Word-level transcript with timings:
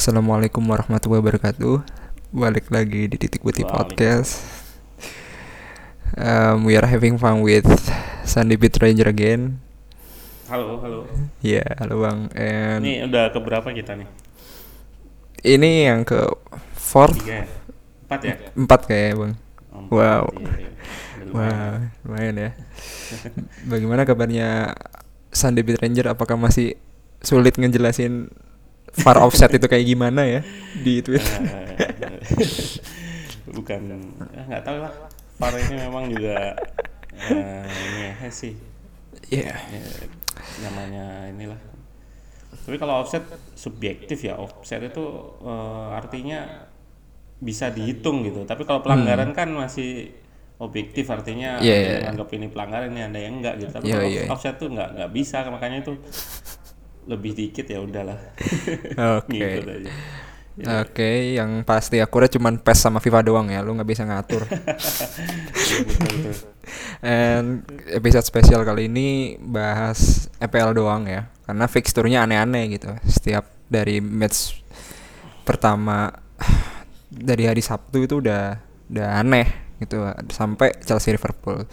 Assalamualaikum 0.00 0.64
warahmatullahi 0.64 1.20
wabarakatuh. 1.20 1.84
Balik 2.32 2.72
lagi 2.72 3.04
di 3.04 3.20
Titik 3.20 3.44
Putih 3.44 3.68
Podcast. 3.68 4.40
Um, 6.16 6.64
we 6.64 6.72
are 6.72 6.88
having 6.88 7.20
fun 7.20 7.44
with 7.44 7.68
Sandy 8.24 8.56
Beat 8.56 8.80
Ranger 8.80 9.04
again. 9.12 9.60
Halo, 10.48 10.80
halo. 10.80 11.04
Ya, 11.44 11.68
halo 11.76 12.00
bang. 12.00 12.32
And 12.32 12.80
Ini 12.80 13.12
udah 13.12 13.28
keberapa 13.28 13.68
kita 13.76 13.92
nih? 14.00 14.08
ini 15.44 15.84
yang 15.84 16.08
ke 16.08 16.32
fourth, 16.72 17.20
Tiga 17.20 17.44
ya? 17.44 17.46
Empat 18.08 18.20
ya? 18.24 18.34
empat 18.56 18.80
kayak 18.88 19.12
bang. 19.20 19.32
Empat, 19.68 19.92
Wow. 19.92 20.24
iya, 20.32 20.52
iya. 20.64 20.70
Lumayan. 21.28 21.36
Wah, 21.36 21.76
lumayan 22.08 22.34
ya. 22.40 22.50
Bagaimana 23.68 24.08
kabarnya 24.08 24.72
Sandy 25.28 25.60
Beat 25.60 25.84
Ranger? 25.84 26.08
Apakah 26.08 26.40
masih 26.40 26.80
sulit 27.20 27.60
ngejelasin 27.60 28.32
far 28.94 29.22
offset 29.22 29.50
itu 29.54 29.66
kayak 29.66 29.86
gimana 29.86 30.22
ya 30.26 30.40
di 30.74 31.00
Twitter? 31.00 31.40
Eh, 31.40 31.76
Bukan, 33.50 33.80
ya 34.30 34.42
nggak 34.46 34.62
tahu 34.62 34.78
lah. 34.78 34.92
VAR 35.40 35.54
ini 35.56 35.74
memang 35.80 36.04
juga 36.12 36.54
eh, 37.16 37.64
ini 37.66 38.00
ya 38.06 38.28
sih. 38.30 38.54
Iya. 39.32 39.56
Ya, 39.56 39.82
namanya 40.62 41.26
inilah. 41.32 41.60
Tapi 42.66 42.76
kalau 42.76 43.02
offset 43.02 43.24
subjektif 43.56 44.20
ya, 44.22 44.36
offset 44.38 44.84
itu 44.84 45.04
eh, 45.42 45.88
artinya 45.96 46.68
bisa 47.40 47.72
dihitung 47.72 48.22
gitu. 48.22 48.44
Tapi 48.44 48.62
kalau 48.68 48.84
pelanggaran 48.84 49.32
kan 49.32 49.48
masih 49.50 50.12
objektif 50.60 51.08
artinya 51.08 51.56
Hmm. 51.56 51.64
Iya, 51.64 51.72
ada 51.74 51.80
iya. 51.80 51.92
yang 51.96 52.08
anggap 52.14 52.28
ini 52.36 52.46
pelanggaran 52.52 52.88
ini 52.92 53.00
ada 53.00 53.18
yang 53.18 53.34
enggak 53.40 53.54
gitu. 53.64 53.70
Tapi 53.72 53.84
Iya, 53.88 53.96
kalau 53.96 54.08
iya. 54.12 54.22
offset 54.28 54.54
tuh 54.60 54.68
nggak 54.68 54.88
nggak 55.00 55.10
bisa 55.16 55.38
makanya 55.48 55.78
itu 55.80 55.92
lebih 57.08 57.32
dikit 57.32 57.64
ya 57.68 57.80
udahlah. 57.80 58.18
Oke. 59.20 59.40
Aja. 59.64 59.92
Oke, 60.84 61.40
yang 61.40 61.64
pasti 61.64 62.02
akurat 62.04 62.28
cuman 62.28 62.60
PES 62.60 62.78
sama 62.84 63.00
FIFA 63.00 63.24
doang 63.24 63.48
ya, 63.48 63.64
lu 63.64 63.72
nggak 63.72 63.88
bisa 63.88 64.04
ngatur. 64.04 64.44
Iya. 65.70 66.34
And 67.00 67.62
episode 67.88 68.26
spesial 68.26 68.66
kali 68.66 68.90
ini 68.90 69.38
bahas 69.38 70.28
EPL 70.42 70.74
doang 70.76 71.06
ya, 71.06 71.30
karena 71.46 71.66
fixturnya 71.70 72.26
aneh-aneh 72.26 72.76
gitu. 72.76 72.90
Setiap 73.06 73.46
dari 73.70 74.02
match 74.02 74.58
pertama 75.46 76.10
dari 77.30 77.46
hari 77.46 77.62
Sabtu 77.62 78.04
itu 78.04 78.18
udah 78.18 78.58
udah 78.90 79.08
aneh 79.22 79.78
gitu, 79.78 80.02
sampai 80.34 80.74
Chelsea 80.82 81.14
Liverpool. 81.14 81.64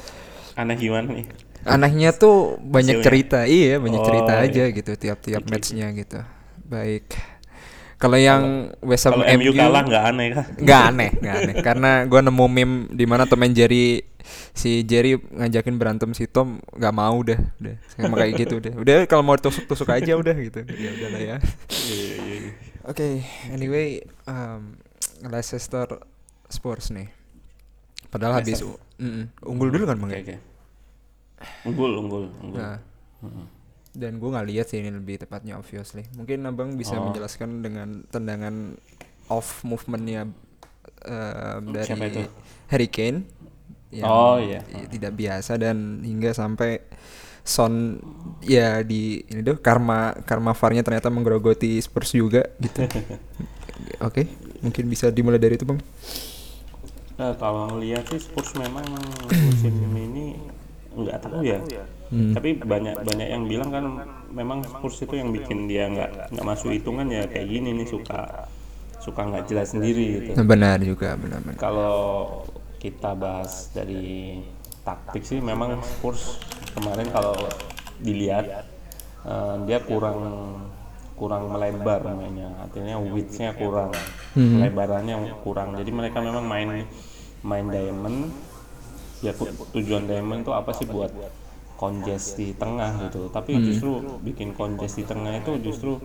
Aneh 0.55 0.77
gimana 0.77 1.11
nih? 1.13 1.25
Anehnya 1.63 2.11
tuh 2.11 2.59
banyak 2.59 2.99
Hasilnya? 2.99 3.05
cerita, 3.05 3.39
iya 3.43 3.75
banyak 3.77 4.01
cerita 4.01 4.33
Oh, 4.33 4.43
aja 4.43 4.63
iya. 4.63 4.73
gitu 4.73 4.91
tiap-tiap 4.93 5.41
matchnya 5.43 5.87
gitu. 5.91 6.19
Baik. 6.63 7.07
Kalau 7.97 8.13
yang 8.13 8.43
West 8.79 9.05
Ham 9.05 9.17
MU 9.17 9.51
kalah 9.51 9.81
nggak 9.81 10.03
aneh 10.05 10.27
kan? 10.29 10.45
nggak 10.55 10.81
aneh 10.85 11.09
nggak 11.17 11.35
aneh 11.35 11.55
karena 11.57 11.91
gue 12.05 12.19
nemu 12.21 12.45
meme 12.47 12.75
di 12.93 13.05
mana 13.05 13.25
Tom 13.25 13.41
and 13.41 13.51
Jerry 13.51 14.05
si 14.53 14.85
Jerry 14.85 15.17
ngajakin 15.17 15.75
berantem 15.75 16.13
si 16.13 16.29
Tom 16.29 16.61
nggak 16.69 16.93
mau 16.93 17.17
udah 17.17 17.41
udah 17.57 17.75
sama 17.89 18.13
kayak 18.15 18.37
gitu 18.37 18.61
udah 18.61 18.73
udah 18.77 18.95
kalau 19.05 19.25
mau 19.25 19.33
tusuk 19.33 19.65
tusuk 19.65 19.89
aja 19.89 20.13
udah 20.13 20.35
gitu 20.35 20.61
ya 20.69 20.89
udah 20.93 21.07
lah 21.09 21.21
ya 21.25 21.37
Iya, 21.73 22.05
iya, 22.21 22.51
oke 22.85 23.07
anyway 23.49 23.97
um, 24.23 24.77
Leicester 25.23 25.97
Spurs 26.45 26.93
nih 26.93 27.09
padahal 28.07 28.37
habis. 28.37 28.61
Mm-mm. 28.97 29.33
unggul 29.41 29.69
dulu 29.69 29.85
kan 29.85 29.97
bang 29.97 30.11
Oke, 30.11 30.21
ya? 30.27 30.39
Unggul, 31.63 31.91
unggul, 31.97 32.23
unggul. 32.39 32.57
Nah, 32.57 32.79
dan 33.91 34.17
gue 34.17 34.29
nggak 34.29 34.47
lihat 34.47 34.65
sih 34.67 34.77
ini 34.77 34.89
lebih 34.89 35.17
tepatnya 35.17 35.53
obviously 35.53 36.05
mungkin 36.13 36.45
abang 36.45 36.73
bisa 36.73 36.95
Oh. 36.95 37.03
menjelaskan 37.03 37.61
dengan 37.61 38.05
tendangan 38.05 38.77
off 39.27 39.61
movementnya 39.61 40.29
um, 41.03 41.61
dari 41.67 41.87
Siapa 41.87 42.05
itu? 42.05 42.21
Harry 42.67 42.87
Kane 42.87 43.25
yang 43.89 44.05
Oh, 44.05 44.37
iya. 44.37 44.61
i- 44.69 44.85
tidak 44.87 45.13
biasa 45.13 45.55
dan 45.55 46.01
hingga 46.01 46.29
sampai 46.31 46.83
Son 47.41 47.95
ya 48.39 48.83
di 48.83 49.23
ini 49.23 49.39
tuh 49.39 49.57
karma 49.57 50.11
karma 50.21 50.51
VAR-nya 50.51 50.83
ternyata 50.83 51.07
menggerogoti 51.07 51.79
Spurs 51.79 52.11
juga 52.11 52.43
gitu. 52.59 52.83
Oke, 54.03 54.27
mungkin 54.59 54.83
bisa 54.85 55.07
dimulai 55.07 55.39
dari 55.39 55.55
itu 55.55 55.63
bang. 55.63 55.79
Nah, 57.15 57.33
kalau 57.33 57.71
ngelihat 57.71 58.03
sih 58.05 58.19
Spurs 58.19 58.51
memang 58.53 58.83
nggak 60.97 61.19
tahu 61.21 61.41
ya. 61.45 61.59
Hmm. 62.09 62.33
Tapi 62.33 62.49
banyak 62.57 63.03
banyak 63.03 63.27
yang 63.27 63.43
bilang 63.45 63.69
kan 63.69 63.85
memang 64.31 64.65
Spurs 64.65 65.03
itu 65.03 65.15
yang 65.19 65.29
bikin 65.29 65.69
dia 65.69 65.85
nggak 65.91 66.33
nggak 66.33 66.45
masuk 66.45 66.73
hitungan 66.73 67.07
ya 67.07 67.27
kayak 67.29 67.47
gini 67.47 67.69
nih 67.77 67.87
suka 67.87 68.49
suka 68.97 69.21
nggak 69.23 69.45
jelas 69.47 69.71
sendiri 69.71 70.05
gitu. 70.19 70.31
Nah, 70.35 70.45
benar 70.47 70.77
juga 70.81 71.15
benar-benar. 71.15 71.59
Kalau 71.61 71.97
kita 72.81 73.13
bahas 73.13 73.69
dari 73.71 74.41
taktik 74.87 75.23
sih 75.23 75.39
memang 75.43 75.79
Spurs 75.83 76.39
kemarin 76.73 77.07
kalau 77.11 77.35
dilihat 77.99 78.65
eh, 79.25 79.55
dia 79.67 79.79
kurang 79.83 80.19
kurang 81.17 81.49
melebar 81.49 82.13
mainnya 82.13 82.53
artinya 82.61 83.01
width-nya 83.01 83.57
kurang 83.57 83.89
lebarannya 84.37 85.33
kurang 85.41 85.73
jadi 85.73 85.89
mereka 85.89 86.21
memang 86.21 86.45
main 86.45 86.85
main 87.41 87.65
diamond 87.73 88.29
ya 89.25 89.33
tujuan 89.73 90.05
diamond 90.05 90.45
itu 90.45 90.51
apa 90.53 90.71
sih 90.77 90.85
buat 90.85 91.09
congest 91.77 92.37
di 92.41 92.53
tengah 92.57 93.09
gitu. 93.09 93.29
Tapi 93.29 93.53
justru 93.61 94.19
bikin 94.25 94.53
congest 94.57 94.97
di 94.97 95.05
tengah 95.05 95.37
itu 95.37 95.57
justru 95.61 95.97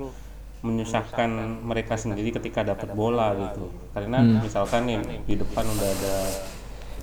menyusahkan 0.62 1.26
mereka 1.66 1.98
sendiri 1.98 2.30
ketika 2.30 2.62
dapat 2.62 2.92
bola 2.94 3.34
gitu. 3.34 3.72
Karena 3.96 4.22
misalkan 4.22 4.86
nih 4.86 5.00
di 5.26 5.34
depan 5.40 5.64
udah 5.66 5.88
ada 5.90 6.16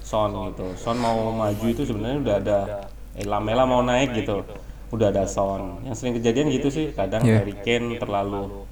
Son 0.06 0.32
gitu. 0.54 0.66
Son 0.80 0.98
mau 0.98 1.30
maju 1.34 1.66
itu 1.70 1.86
sebenarnya 1.86 2.18
udah 2.24 2.36
ada 2.40 2.60
eh, 3.14 3.26
Lamela 3.28 3.68
mau 3.68 3.84
naik 3.84 4.16
gitu. 4.16 4.42
Udah 4.90 5.14
ada 5.14 5.28
Son. 5.30 5.86
Yang 5.86 5.96
sering 6.02 6.14
kejadian 6.18 6.48
gitu 6.50 6.70
sih 6.72 6.96
kadang 6.96 7.22
Iya. 7.22 7.44
Harry 7.44 7.58
Kane 7.62 8.00
terlalu 8.00 8.66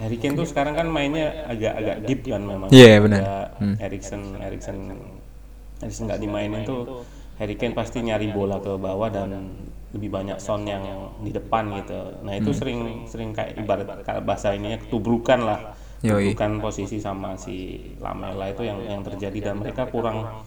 Harry 0.00 0.18
Kane 0.18 0.34
tuh 0.34 0.48
sekarang 0.48 0.74
kan 0.74 0.88
mainnya 0.90 1.46
agak-agak 1.46 1.96
deep 2.08 2.26
kan 2.26 2.42
memang. 2.42 2.68
Iya, 2.74 2.98
benar. 2.98 3.20
Ada 3.22 3.38
Erikson 3.86 4.40
Erikson 4.40 4.76
Erikson 5.82 6.06
nggak 6.06 6.22
dimainin 6.22 6.62
tuh 6.62 7.02
Harry 7.42 7.58
Kane 7.58 7.74
pasti 7.74 7.98
nyari 8.00 8.30
bola 8.30 8.62
ke 8.62 8.78
bawah 8.78 9.10
dan 9.10 9.50
lebih 9.92 10.08
banyak 10.08 10.38
Son 10.40 10.64
yang 10.64 11.12
di 11.20 11.34
depan 11.34 11.68
gitu. 11.82 12.22
Nah 12.24 12.32
itu 12.38 12.54
sering 12.54 13.04
sering 13.04 13.36
kayak 13.36 13.60
ibarat 13.60 13.84
bahasa 14.24 14.56
ininya 14.56 14.80
ketubrukan 14.80 15.40
lah, 15.42 15.76
ketubrukan 16.00 16.62
posisi 16.62 17.02
sama 17.02 17.36
si 17.36 17.82
Lamela 18.00 18.48
itu 18.48 18.64
yang 18.64 18.80
yang 18.86 19.02
terjadi 19.04 19.52
dan 19.52 19.60
mereka 19.60 19.90
kurang 19.90 20.46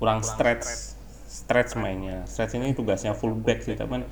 kurang 0.00 0.24
stretch 0.24 0.96
stretch 1.30 1.78
mainnya. 1.78 2.26
Stretch 2.26 2.58
ini 2.58 2.74
tugasnya 2.74 3.14
fullback 3.14 3.62
sih, 3.62 3.78
tapi 3.78 4.02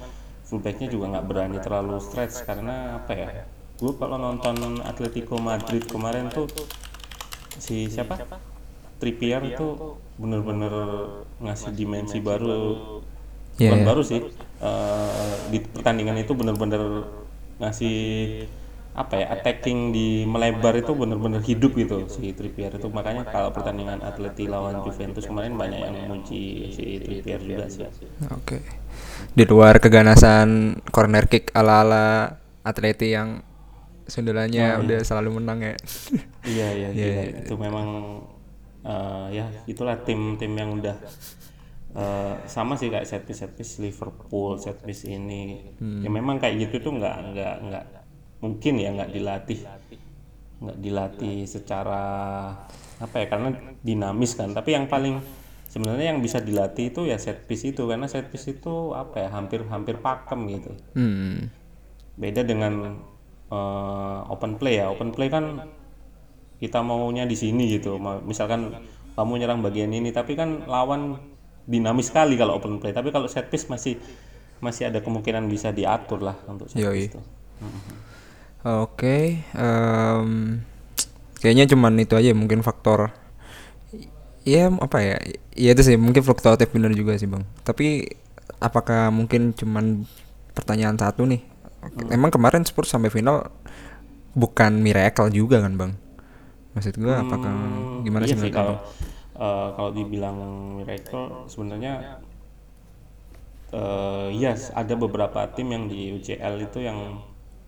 fullbacknya 0.46 0.86
juga 0.86 1.16
nggak 1.16 1.26
berani 1.26 1.58
terlalu 1.58 1.98
stretch 1.98 2.46
karena 2.46 3.02
apa 3.02 3.12
ya? 3.16 3.28
Gue 3.78 3.94
kalau 3.94 4.18
nonton 4.18 4.82
Atletico 4.82 5.38
Madrid 5.38 5.86
kemarin 5.86 6.30
tuh 6.30 6.46
si 7.58 7.90
siapa? 7.90 8.18
Trippier 8.98 9.42
itu 9.46 9.96
bener-bener 10.18 10.72
ngasih 11.40 11.70
dimensi 11.72 12.18
baru 12.18 13.00
Iya, 13.58 13.74
bukan 13.74 13.80
iya. 13.82 13.86
baru 13.90 14.02
sih 14.06 14.20
eh, 14.62 15.34
di 15.50 15.58
pertandingan 15.58 16.14
itu 16.22 16.31
bener-bener 16.31 17.10
ngasih 17.58 17.98
apa 18.94 19.14
ya 19.14 19.26
attacking 19.31 19.90
di 19.90 20.26
melebar 20.26 20.75
itu 20.75 20.90
bener-bener 20.90 21.38
hidup 21.43 21.75
gitu 21.75 22.06
si 22.06 22.34
Trippier 22.34 22.70
itu 22.70 22.87
makanya 22.90 23.26
kalau 23.26 23.50
pertandingan 23.50 23.98
Atleti 23.98 24.46
lawan 24.46 24.82
Juventus 24.82 25.26
kemarin 25.26 25.54
banyak 25.54 25.78
yang 25.78 25.94
memuji 26.06 26.70
si 26.70 26.98
Trippier 26.98 27.38
juga 27.38 27.66
sih 27.66 27.87
Oke. 28.31 28.62
Di 29.34 29.43
luar 29.43 29.78
keganasan 29.78 30.78
corner 30.90 31.26
kick 31.26 31.50
ala-ala 31.50 32.38
Atleti 32.62 33.10
yang 33.10 33.43
sundulannya 34.06 34.82
udah 34.82 35.00
selalu 35.02 35.43
menang 35.43 35.58
ya. 35.62 35.75
iya 36.46 36.69
iya 36.75 36.88
Iya, 36.94 37.06
gila. 37.06 37.22
iya. 37.26 37.38
itu 37.43 37.54
memang 37.54 37.87
eh, 38.88 39.26
ya 39.37 39.46
itulah 39.69 40.00
tim-tim 40.00 40.52
yang 40.56 40.81
udah 40.81 40.96
eh, 41.93 42.35
sama 42.49 42.75
sih 42.81 42.88
kayak 42.88 43.05
set 43.05 43.23
piece 43.29 43.44
set 43.44 43.52
piece 43.52 43.76
Liverpool 43.85 44.56
set 44.56 44.81
piece 44.81 45.05
ini. 45.05 45.73
Ya 46.02 46.08
memang 46.08 46.40
kayak 46.40 46.69
gitu 46.69 46.88
tuh 46.88 46.93
nggak 46.96 47.17
nggak 47.37 47.55
nggak 47.69 47.85
mungkin 48.40 48.75
ya 48.81 48.88
nggak 48.96 49.12
dilatih. 49.12 49.61
Nggak 50.58 50.79
dilatih 50.82 51.38
secara 51.46 52.02
apa 52.99 53.14
ya 53.20 53.26
karena 53.31 53.49
dinamis 53.85 54.32
kan. 54.35 54.50
Tapi 54.56 54.75
yang 54.75 54.88
paling 54.88 55.20
sebenarnya 55.69 56.17
yang 56.17 56.20
bisa 56.25 56.41
dilatih 56.41 56.91
itu 56.91 57.05
ya 57.05 57.20
set 57.20 57.44
piece 57.44 57.69
itu. 57.69 57.84
Karena 57.84 58.08
set 58.08 58.32
piece 58.32 58.49
itu 58.49 58.96
apa 58.96 59.23
ya 59.23 59.29
hampir 59.31 59.69
hampir 59.69 60.00
pakem 60.00 60.41
gitu. 60.49 60.73
Hmm. 60.96 61.52
beda 62.19 62.43
dengan 62.43 62.99
eh, 63.52 64.20
open 64.32 64.58
play 64.58 64.82
ya. 64.82 64.91
Open 64.91 65.14
play 65.14 65.31
kan 65.31 65.77
kita 66.58 66.82
maunya 66.82 67.25
di 67.25 67.34
sini 67.38 67.78
gitu 67.78 67.96
Ma- 67.99 68.22
misalkan 68.22 68.75
kamu 69.14 69.32
nyerang 69.43 69.60
bagian 69.62 69.90
ini 69.90 70.10
tapi 70.14 70.38
kan 70.38 70.66
lawan 70.66 71.19
dinamis 71.69 72.10
sekali 72.10 72.34
kalau 72.38 72.58
open 72.58 72.78
play 72.82 72.94
tapi 72.94 73.10
kalau 73.10 73.26
set 73.31 73.50
piece 73.50 73.66
masih 73.66 73.99
masih 74.58 74.90
ada 74.90 74.99
kemungkinan 75.02 75.46
bisa 75.46 75.70
diatur 75.70 76.22
lah 76.22 76.37
untuk 76.50 76.66
set 76.70 76.82
piece 76.82 77.14
itu 77.14 77.20
Oke, 78.66 79.38
em, 79.55 80.31
kayaknya 81.38 81.70
cuman 81.70 81.94
itu 82.02 82.19
aja 82.19 82.34
mungkin 82.34 82.60
faktor 82.66 83.14
Iya 84.49 84.72
apa 84.72 84.99
ya? 85.05 85.16
Iya 85.52 85.70
itu 85.76 85.82
sih 85.84 85.96
mungkin 86.00 86.25
fluktuatif 86.25 86.72
bener 86.72 86.96
juga 86.96 87.20
sih 87.20 87.28
bang. 87.28 87.44
Tapi 87.69 88.08
apakah 88.64 89.12
mungkin 89.12 89.52
cuman 89.52 90.08
pertanyaan 90.56 90.96
satu 90.96 91.28
nih? 91.28 91.44
Hmm. 91.84 92.08
Emang 92.16 92.32
kemarin 92.32 92.64
Spurs 92.64 92.88
sampai 92.88 93.12
final 93.12 93.52
bukan 94.32 94.81
miracle 94.81 95.28
juga 95.28 95.60
kan 95.60 95.76
bang? 95.76 95.93
Maksud 96.76 96.94
gua 97.00 97.15
apakah 97.25 97.53
Hmm, 97.53 98.05
gimana 98.06 98.25
iya 98.26 98.35
sih 98.38 98.50
kalau 98.53 98.76
eh, 99.38 99.69
kalau 99.76 99.91
dibilang 99.97 100.37
miracle 100.79 101.49
sebenarnya 101.53 101.93
eh 103.69 104.29
yes 104.32 104.73
ada 104.73 104.94
beberapa 104.97 105.44
tim 105.53 105.69
yang 105.75 105.85
di 105.93 106.17
UCL 106.17 106.55
itu 106.65 106.79
yang 106.88 107.20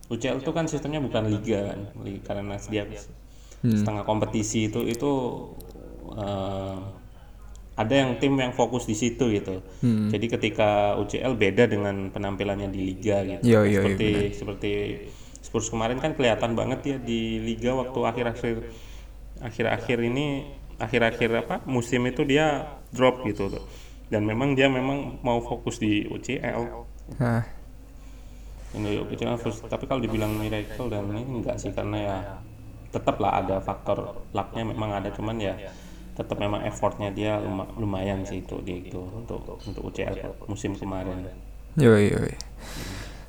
UCL 0.09 0.41
itu 0.41 0.51
kan 0.51 0.65
sistemnya 0.65 0.97
bukan 0.97 1.23
liga 1.29 1.59
kan 1.71 1.79
karena 2.25 2.57
dia 2.73 2.83
Hmm. 3.61 3.77
setengah 3.77 4.01
kompetisi 4.09 4.73
itu 4.73 4.81
itu 4.89 5.11
eh, 6.17 6.77
ada 7.77 7.93
yang 7.95 8.19
tim 8.21 8.33
yang 8.37 8.53
fokus 8.53 8.83
di 8.89 8.95
situ 8.97 9.31
gitu 9.31 9.61
Hmm. 9.81 10.09
jadi 10.11 10.25
ketika 10.37 10.97
UCL 11.01 11.33
beda 11.39 11.65
dengan 11.69 12.09
penampilannya 12.13 12.69
di 12.73 12.79
liga 12.93 13.23
gitu 13.25 13.45
Yo, 13.47 13.61
yo, 13.65 13.69
yo, 13.69 13.81
seperti 13.81 14.09
seperti 14.35 14.71
Spurs 15.41 15.67
kemarin 15.73 15.97
kan 15.97 16.13
kelihatan 16.13 16.53
banget 16.53 16.79
ya 16.85 16.97
di 17.01 17.41
liga 17.41 17.73
waktu 17.73 17.99
akhir-akhir 18.05 18.55
akhir-akhir 19.41 19.97
ini 19.99 20.25
akhir-akhir 20.77 21.29
apa 21.41 21.55
musim 21.65 22.05
itu 22.05 22.21
dia 22.23 22.65
drop 22.89 23.21
gitu 23.25 23.49
tuh 23.49 23.63
dan 24.07 24.25
memang 24.25 24.53
dia 24.53 24.67
memang 24.67 25.21
mau 25.21 25.39
fokus 25.39 25.77
di 25.77 26.05
UCL 26.05 26.87
Nah, 27.11 27.43
ini 28.71 29.03
UCL 29.03 29.35
first. 29.35 29.67
tapi 29.67 29.83
kalau 29.83 29.99
dibilang 29.99 30.31
miracle 30.31 30.87
dan 30.87 31.11
ini 31.11 31.43
enggak 31.43 31.59
sih 31.59 31.75
karena 31.75 31.97
ya 31.99 32.17
tetap 32.87 33.19
lah 33.19 33.39
ada 33.39 33.59
faktor 33.59 34.23
lucknya 34.31 34.63
memang 34.63 34.95
ada 34.95 35.11
cuman 35.11 35.35
ya 35.35 35.55
tetap 36.11 36.35
memang 36.37 36.63
effortnya 36.63 37.11
dia 37.11 37.39
luma- 37.39 37.67
lumayan 37.75 38.23
sih 38.23 38.43
itu 38.43 38.59
dia 38.63 38.79
itu 38.79 38.99
untuk 38.99 39.59
untuk 39.59 39.83
UCL 39.85 40.15
musim 40.47 40.75
kemarin 40.75 41.27
yo 41.75 41.95
yo. 41.95 42.19
yo. 42.19 42.35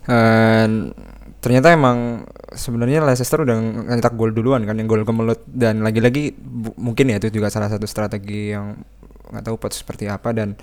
Dan 0.03 0.91
ternyata 1.39 1.71
emang 1.71 2.27
sebenarnya 2.55 3.03
Leicester 3.03 3.43
udah 3.43 3.57
nyetak 3.89 4.15
gol 4.15 4.31
duluan 4.31 4.63
kan 4.63 4.77
yang 4.77 4.87
gol 4.87 5.03
kemelut. 5.03 5.43
Dan 5.47 5.81
lagi-lagi 5.83 6.33
mungkin 6.77 7.11
ya 7.11 7.17
itu 7.19 7.29
juga 7.31 7.49
salah 7.49 7.69
satu 7.69 7.85
strategi 7.85 8.53
yang 8.53 8.79
nggak 9.33 9.45
tahu 9.45 9.57
pot 9.57 9.73
seperti 9.73 10.09
apa. 10.09 10.31
Dan 10.33 10.55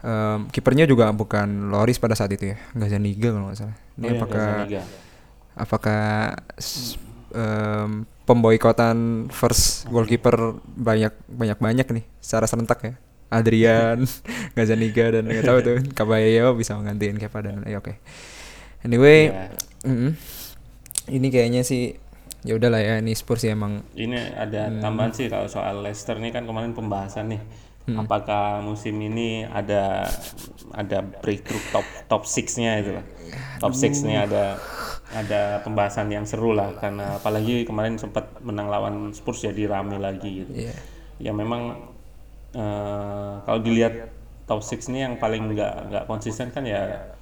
em, 0.00 0.40
kipernya 0.50 0.84
juga 0.84 1.10
bukan 1.10 1.70
Loris 1.70 1.98
pada 1.98 2.14
saat 2.14 2.30
itu 2.32 2.54
ya 2.54 2.58
Gazaniga 2.74 3.34
kalau 3.34 3.50
nggak 3.50 3.58
salah. 3.58 3.76
Ini 3.96 4.06
Oh 4.06 4.10
iya, 4.10 4.18
apakah 4.18 4.48
Gazzaniga. 4.66 4.82
apakah 5.54 6.02
em, 7.34 7.90
pemboikotan 8.24 9.28
first 9.32 9.88
goalkeeper 9.88 10.60
banyak 10.64 11.12
banyak 11.28 11.58
banyak 11.58 11.86
nih 11.88 12.04
secara 12.20 12.46
serentak 12.46 12.80
ya? 12.84 12.94
Adrian 13.28 14.08
Gazaniga 14.56 15.12
dan 15.12 15.28
nggak 15.28 15.44
tahu 15.44 15.58
tuh 15.60 15.76
Caballero 15.98 16.56
bisa 16.56 16.72
menggantiin 16.76 17.20
Kepa 17.20 17.44
dan 17.44 17.60
ya 17.68 17.78
oke. 17.80 17.96
Anyway 18.80 19.28
Ya, 19.28 19.50
mm-mm. 19.84 20.12
Ini 21.08 21.28
kayaknya 21.32 21.62
sih 21.64 21.96
ya 22.46 22.54
udahlah 22.54 22.78
ya 22.78 22.94
ini 23.02 23.12
Spurs 23.18 23.42
sih 23.42 23.50
emang 23.50 23.82
ini 23.98 24.14
ada 24.14 24.70
tambahan 24.78 25.10
sih 25.10 25.26
kalau 25.26 25.50
soal 25.50 25.82
Leicester 25.82 26.16
nih 26.22 26.30
kan 26.30 26.46
kemarin 26.46 26.72
pembahasan 26.72 27.34
nih 27.34 27.42
apakah 27.96 28.60
musim 28.60 29.00
ini 29.00 29.48
ada 29.48 30.04
ada 30.76 31.00
breakthrough 31.00 31.62
top 31.72 31.86
top 32.10 32.22
6-nya 32.28 32.84
itu 32.84 32.90
lah. 33.00 33.04
Top 33.62 33.72
6-nya 33.72 34.28
ada 34.28 34.44
ada 35.08 35.64
pembahasan 35.64 36.12
yang 36.12 36.28
seru 36.28 36.52
lah 36.52 36.76
karena 36.76 37.16
apalagi 37.16 37.64
kemarin 37.64 37.96
sempat 37.96 38.28
menang 38.44 38.68
lawan 38.68 38.94
Spurs 39.16 39.40
jadi 39.40 39.64
rame 39.64 39.96
lagi 39.96 40.44
gitu. 40.44 40.52
Iya. 40.52 40.74
Ya 41.16 41.32
memang 41.32 41.88
eh, 42.52 43.32
kalau 43.48 43.60
dilihat 43.64 44.12
top 44.44 44.60
6 44.60 44.92
ini 44.92 45.08
yang 45.08 45.14
paling 45.16 45.56
nggak 45.56 45.74
nggak 45.88 46.04
konsisten 46.04 46.52
kan 46.52 46.68
ya 46.68 47.16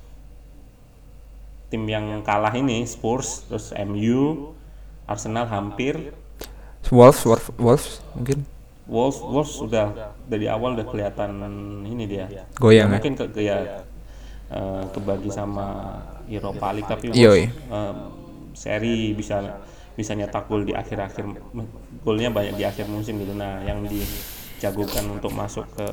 tim 1.68 1.82
yang 1.86 2.22
kalah 2.22 2.54
ini 2.54 2.86
Spurs 2.86 3.46
terus 3.50 3.74
MU 3.86 4.54
Arsenal 5.06 5.46
hampir 5.50 6.14
Wolves 6.90 7.22
Wolves, 7.26 7.48
Wolves 7.58 7.88
mungkin 8.14 8.46
Wolves 8.86 9.18
Wolves 9.18 9.52
sudah 9.58 10.14
dari 10.30 10.46
awal 10.46 10.78
udah 10.78 10.86
kelihatan 10.86 11.42
ini 11.82 12.04
dia 12.06 12.30
Goyang 12.54 12.90
ya? 12.90 12.98
mungkin 12.98 13.14
ke, 13.18 13.24
ke 13.34 13.40
ya 13.42 13.82
eh, 14.50 14.82
kebagi 14.94 15.30
sama 15.30 15.98
Europa 16.30 16.70
League 16.70 16.86
tapi 16.86 17.10
Yoi. 17.10 17.50
Wolves 17.50 17.50
eh, 17.50 17.94
seri 18.54 19.12
bisa 19.12 19.42
bisa 19.96 20.12
nyetak 20.12 20.46
gol 20.46 20.62
di 20.62 20.76
akhir-akhir 20.76 21.24
golnya 22.04 22.30
banyak 22.30 22.54
di 22.54 22.64
akhir 22.68 22.86
musim 22.86 23.18
gitu 23.18 23.34
nah 23.34 23.58
yang 23.64 23.82
dijagokan 23.88 25.18
untuk 25.18 25.32
masuk 25.34 25.66
ke 25.74 25.86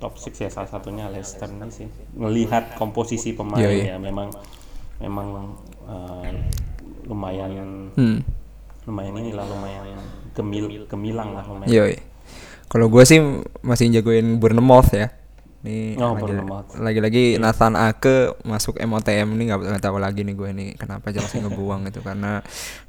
top 0.00 0.16
6 0.16 0.32
ya 0.40 0.48
salah 0.48 0.70
satunya 0.70 1.12
Leicester 1.12 1.50
ini 1.50 1.68
sih 1.68 1.86
melihat 2.16 2.72
komposisi 2.80 3.36
pemain 3.36 3.60
Yoi. 3.60 3.90
ya 3.90 4.00
memang 4.00 4.32
memang 5.00 5.56
eh, 5.88 6.30
lumayan 7.08 7.90
hmm. 7.96 8.18
lumayan 8.86 9.14
inilah 9.16 9.46
lumayan 9.48 9.84
gemil 10.36 10.86
gemilang 10.86 11.34
lah 11.34 11.44
lumayan 11.44 11.72
Yoi. 11.72 11.96
Kalau 12.70 12.86
gue 12.86 13.02
sih 13.02 13.18
masih 13.66 13.90
jagoin 13.90 14.38
Bournemouth 14.38 14.94
ya. 14.94 15.10
Nih 15.60 15.98
Oh, 16.00 16.16
lagi-lagi 16.80 17.36
Nathan 17.36 17.76
Ake 17.76 18.32
masuk 18.46 18.80
MOTM 18.80 19.36
nih 19.36 19.44
nggak 19.52 19.82
tahu 19.82 20.00
lagi 20.00 20.24
nih 20.24 20.32
gue 20.32 20.50
nih 20.56 20.68
kenapa 20.78 21.12
Chelsea 21.12 21.42
ngebuang 21.42 21.90
itu 21.90 22.00
karena 22.00 22.40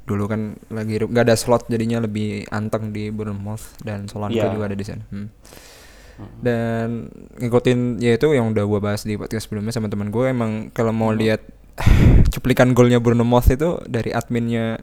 dulu 0.08 0.24
kan 0.24 0.56
lagi 0.72 1.02
nggak 1.02 1.24
ada 1.28 1.36
slot 1.36 1.68
jadinya 1.68 2.00
lebih 2.00 2.48
anteng 2.48 2.94
di 2.94 3.12
Bournemouth 3.12 3.76
dan 3.84 4.08
Solanke 4.08 4.40
Iya. 4.40 4.54
juga 4.54 4.70
ada 4.70 4.76
di 4.78 4.86
sana. 4.86 5.04
Hmm. 5.10 5.28
Dan 6.38 7.10
ngikutin 7.42 7.98
ya 7.98 8.14
itu 8.14 8.28
yang 8.32 8.54
udah 8.54 8.64
gue 8.64 8.80
bahas 8.80 9.02
di 9.02 9.18
podcast 9.18 9.50
sebelumnya 9.50 9.74
sama 9.74 9.90
teman 9.90 10.14
gue 10.14 10.30
emang 10.30 10.70
kalau 10.70 10.94
mau 10.94 11.10
lihat 11.10 11.42
cuplikan 12.34 12.72
golnya 12.72 12.98
Bournemouth 13.00 13.48
itu 13.48 13.80
dari 13.88 14.12
adminnya 14.12 14.80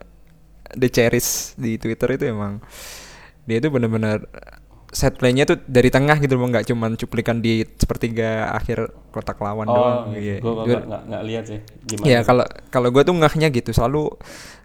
The 0.73 0.89
Cherries 0.89 1.57
di 1.57 1.77
Twitter 1.81 2.13
itu 2.13 2.29
emang 2.29 2.61
dia 3.49 3.57
itu 3.57 3.73
benar-benar 3.73 4.29
set 4.89 5.21
playnya 5.21 5.45
tuh 5.45 5.61
dari 5.69 5.93
tengah 5.93 6.17
gitu 6.17 6.33
loh 6.33 6.49
nggak 6.49 6.65
cuman 6.65 6.97
cuplikan 6.97 7.45
di 7.45 7.61
sepertiga 7.77 8.49
akhir 8.57 8.89
kotak 9.13 9.37
lawan 9.37 9.69
doang 9.69 10.17
iya. 10.17 10.41
gue 10.41 10.49
Gua- 10.49 10.81
nggak 10.81 11.01
nggak 11.09 11.23
lihat 11.29 11.43
sih 11.45 11.59
gimana 11.85 12.05
Iya 12.09 12.19
kalau 12.25 12.45
kalau 12.73 12.89
gue 12.89 13.03
tuh 13.05 13.13
ngahnya 13.13 13.53
gitu 13.53 13.69
selalu 13.69 14.09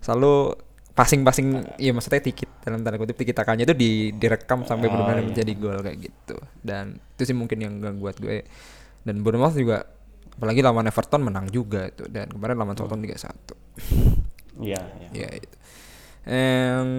selalu 0.00 0.56
passing-passing 0.94 1.76
ya 1.76 1.90
maksudnya 1.90 2.22
tikit 2.22 2.46
dalam 2.62 2.80
tanda 2.86 2.96
kutip 2.96 3.18
tikit 3.18 3.34
takanya 3.34 3.66
itu 3.66 3.74
di 3.74 3.90
direkam 4.14 4.62
sampai 4.62 4.86
Oh, 4.88 4.90
benar-benar 4.94 5.20
iya. 5.20 5.26
menjadi 5.26 5.52
gol 5.58 5.78
kayak 5.82 5.98
gitu. 6.06 6.36
Dan 6.62 7.02
itu 7.02 7.22
sih 7.26 7.34
mungkin 7.34 7.58
yang 7.58 7.82
gak 7.82 7.98
buat 7.98 8.16
gue. 8.22 8.46
Dan 9.02 9.26
Bournemouth 9.26 9.58
juga 9.58 9.90
apalagi 10.34 10.60
lawan 10.62 10.86
Everton 10.86 11.22
menang 11.22 11.46
juga 11.48 11.88
itu 11.88 12.04
dan 12.10 12.30
kemarin 12.30 12.56
lawan 12.58 12.74
Southampton 12.74 13.06
3-1 13.06 13.14
iya 14.68 14.80
iya. 15.00 15.08
Ya 15.14 15.28
itu 15.34 15.54
And 16.24 16.90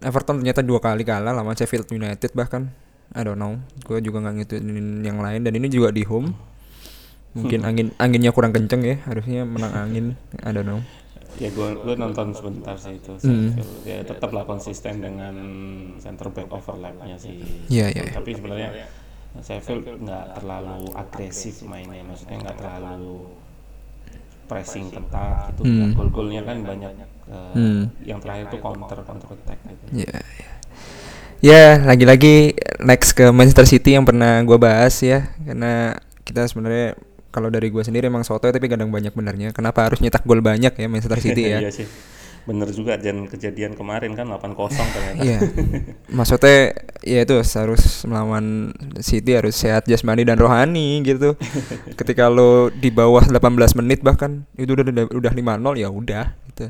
Everton 0.00 0.40
ternyata 0.40 0.64
dua 0.64 0.80
kali 0.80 1.04
kalah 1.04 1.36
lawan 1.36 1.52
Sheffield 1.52 1.92
United 1.92 2.32
bahkan. 2.32 2.72
I 3.12 3.20
don't 3.20 3.36
know. 3.36 3.60
Gue 3.84 4.00
juga 4.00 4.24
nggak 4.24 4.34
ngikutin 4.40 5.04
yang 5.04 5.20
lain 5.20 5.44
dan 5.44 5.52
ini 5.52 5.68
juga 5.68 5.92
di 5.92 6.08
home. 6.08 6.32
Mungkin 7.36 7.60
angin 7.68 7.92
anginnya 8.00 8.32
kurang 8.32 8.56
kenceng 8.56 8.80
ya 8.80 8.96
harusnya 9.04 9.44
menang 9.44 9.76
angin. 9.76 10.06
I 10.40 10.56
don't 10.56 10.64
know. 10.64 10.80
Ya 11.36 11.52
gue 11.52 11.68
gue 11.84 11.94
nonton 12.00 12.32
sebentar 12.32 12.72
sih 12.80 12.96
itu 12.96 13.12
Hmm. 13.20 13.52
Sheffield. 13.52 13.84
ya 13.84 13.98
tetaplah 14.08 14.48
konsisten 14.48 15.04
dengan 15.04 15.36
center 16.00 16.32
back 16.32 16.48
overlapnya 16.48 17.20
sih. 17.20 17.44
Iya, 17.68 17.92
iya, 17.92 18.08
iya. 18.08 18.12
tapi 18.16 18.32
sebenarnya 18.32 18.88
Sheffield 19.40 19.88
nggak 20.04 20.36
terlalu 20.36 20.92
agresif 20.92 21.64
mainnya 21.64 22.04
maksudnya 22.04 22.36
nggak 22.44 22.56
terlalu 22.60 23.32
pressing 24.44 24.92
ketat 24.92 25.56
gitu 25.56 25.64
Hmm. 25.64 25.96
gol-golnya 25.96 26.44
kan 26.44 26.60
banyak 26.60 26.92
eh, 26.92 27.52
Hmm. 27.56 27.82
yang 28.04 28.20
terakhir 28.20 28.52
tuh 28.52 28.60
counter 28.60 29.00
counter 29.00 29.28
attack 29.32 29.58
gitu 29.64 30.04
Ya, 30.04 30.12
ya. 30.20 30.48
Ya, 31.42 31.64
lagi-lagi 31.82 32.54
next 32.78 33.18
ke 33.18 33.26
Manchester 33.34 33.66
City 33.66 33.98
yang 33.98 34.06
pernah 34.06 34.38
gua 34.46 34.62
bahas 34.62 34.94
ya, 35.02 35.26
karena 35.42 35.98
kita 36.22 36.46
sebenarnya 36.46 36.94
kalau 37.34 37.50
dari 37.50 37.66
gua 37.66 37.82
sendiri 37.82 38.06
emang 38.06 38.22
soto 38.22 38.46
tapi 38.46 38.70
kadang 38.70 38.94
banyak 38.94 39.10
benernya. 39.10 39.50
Kenapa 39.50 39.90
harus 39.90 39.98
nyetak 39.98 40.22
gol 40.22 40.38
banyak 40.38 40.70
ya 40.70 40.86
Manchester 40.86 41.18
City 41.18 41.42
ya? 41.50 41.58
Bener 42.42 42.68
juga 42.74 42.98
dan 42.98 43.30
kejadian 43.30 43.78
kemarin 43.78 44.18
kan 44.18 44.26
8-0 44.26 44.66
ternyata 44.74 45.22
Iya. 45.22 45.38
Maksudnya 46.10 46.74
ya 47.06 47.22
itu 47.22 47.38
harus 47.38 48.02
melawan 48.02 48.74
City 48.98 49.38
harus 49.38 49.54
sehat 49.54 49.86
jasmani 49.86 50.26
dan 50.26 50.38
rohani 50.38 50.98
gitu. 51.06 51.38
Ketika 51.94 52.26
lo 52.26 52.74
di 52.74 52.90
bawah 52.90 53.22
18 53.22 53.78
menit 53.78 54.02
bahkan 54.02 54.42
itu 54.58 54.74
udah, 54.74 55.06
udah 55.10 55.32
5-0 55.32 55.82
ya 55.82 55.88
udah 55.88 56.26
gitu. 56.50 56.66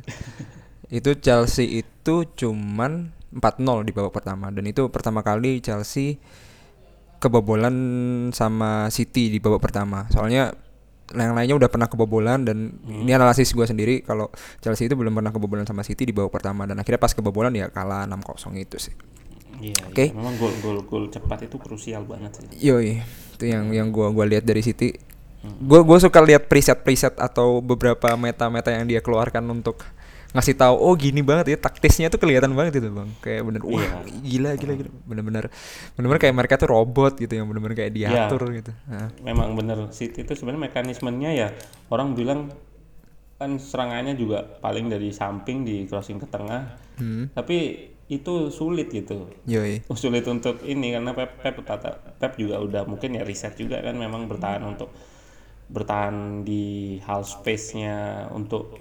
Itu 0.92 1.10
Chelsea 1.24 1.80
itu 1.80 2.14
cuman 2.36 3.16
4-0 3.32 3.88
di 3.88 3.96
babak 3.96 4.12
pertama 4.12 4.52
dan 4.52 4.68
itu 4.68 4.92
pertama 4.92 5.24
kali 5.24 5.64
Chelsea 5.64 6.20
kebobolan 7.16 7.76
sama 8.36 8.92
City 8.92 9.32
di 9.32 9.38
babak 9.40 9.64
pertama. 9.64 10.04
Soalnya 10.12 10.52
yang 11.12 11.36
lainnya 11.36 11.56
udah 11.56 11.68
pernah 11.68 11.88
kebobolan 11.88 12.44
dan 12.44 12.72
Hmm. 12.72 13.04
ini 13.04 13.12
analisis 13.12 13.52
gue 13.52 13.64
sendiri 13.64 14.00
kalau 14.00 14.32
Chelsea 14.58 14.88
itu 14.88 14.96
belum 14.96 15.12
pernah 15.12 15.30
kebobolan 15.30 15.64
sama 15.64 15.84
City 15.84 16.08
di 16.08 16.12
babak 16.16 16.32
pertama 16.32 16.64
dan 16.64 16.80
akhirnya 16.80 16.98
pas 16.98 17.12
kebobolan 17.12 17.52
ya 17.52 17.68
kalah 17.68 18.08
6-0 18.08 18.56
itu 18.56 18.76
sih. 18.80 18.94
Iya, 19.62 19.78
Oke. 19.86 20.10
iya. 20.10 20.16
memang 20.16 20.34
gol 20.40 20.50
gol 20.58 20.78
gol 20.82 21.04
cepat 21.06 21.46
itu 21.46 21.54
krusial 21.60 22.02
banget 22.02 22.34
sih. 22.40 22.66
Yoi, 22.66 22.98
itu 23.38 23.44
yang 23.46 23.70
yang 23.70 23.88
gua 23.94 24.10
gua 24.10 24.26
lihat 24.26 24.42
dari 24.42 24.58
City. 24.58 24.96
Hmm. 25.42 25.68
Gua 25.68 25.86
gua 25.86 26.02
suka 26.02 26.18
lihat 26.18 26.50
preset-preset 26.50 27.14
atau 27.14 27.62
beberapa 27.62 28.10
meta-meta 28.18 28.74
yang 28.74 28.90
dia 28.90 28.98
keluarkan 28.98 29.46
untuk 29.52 29.86
ngasih 30.32 30.56
tahu 30.56 30.74
oh 30.74 30.96
gini 30.96 31.20
banget 31.20 31.52
ya 31.52 31.58
taktisnya 31.60 32.08
tuh 32.08 32.16
kelihatan 32.16 32.56
banget 32.56 32.80
itu 32.80 32.88
bang 32.88 33.08
kayak 33.20 33.44
bener 33.44 33.62
wah 33.62 33.80
Iya. 33.80 33.96
gila 34.24 34.50
gila 34.56 34.72
gila 34.80 34.90
bener-bener 35.04 35.44
bener-bener 35.92 36.20
kayak 36.20 36.36
mereka 36.36 36.54
tuh 36.56 36.72
robot 36.72 37.20
gitu 37.20 37.32
yang 37.36 37.44
bener-bener 37.48 37.76
kayak 37.76 37.92
Iya. 37.92 38.08
diatur 38.26 38.48
gitu 38.50 38.72
nah, 38.88 39.12
Memang 39.20 39.52
bener 39.52 39.92
City 39.92 40.24
itu 40.24 40.32
sebenarnya 40.32 40.72
mekanismenya 40.72 41.30
ya 41.36 41.48
orang 41.92 42.16
bilang 42.16 42.48
kan 43.36 43.58
serangannya 43.58 44.14
juga 44.16 44.40
paling 44.62 44.86
dari 44.86 45.10
samping 45.10 45.66
di 45.66 45.82
crossing 45.90 46.22
ke 46.22 46.30
tengah. 46.30 46.78
hmm, 47.02 47.34
Tapi 47.34 47.90
itu 48.06 48.52
sulit 48.52 48.92
gitu. 48.92 49.26
yoi 49.48 49.82
sulit 49.96 50.22
untuk 50.28 50.60
ini 50.62 50.92
karena 50.92 51.10
Pep 51.10 51.40
Pep 51.40 51.56
kata 51.64 52.16
Pep 52.20 52.36
juga 52.36 52.60
udah 52.60 52.82
mungkin 52.84 53.16
ya 53.16 53.24
riset 53.24 53.56
juga 53.56 53.80
kan 53.80 53.96
memang 53.96 54.28
bertahan 54.28 54.62
untuk 54.62 54.92
bertahan 55.72 56.44
di 56.44 56.96
half 57.00 57.24
space-nya 57.24 58.28
untuk 58.30 58.76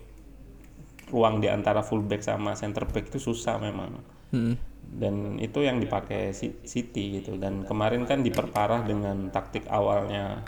ruang 1.12 1.44
di 1.44 1.52
antara 1.52 1.84
fullback 1.84 2.24
sama 2.24 2.56
center 2.56 2.88
back 2.88 3.12
itu 3.12 3.20
susah 3.20 3.60
memang. 3.60 4.00
Hmm, 4.32 4.56
dan 4.92 5.40
itu 5.40 5.64
yang 5.64 5.80
dipakai 5.80 6.36
City 6.68 7.22
gitu. 7.22 7.40
Dan 7.40 7.64
kemarin 7.64 8.04
kan 8.04 8.24
diperparah 8.24 8.84
dengan 8.84 9.32
taktik 9.32 9.64
awalnya 9.72 10.44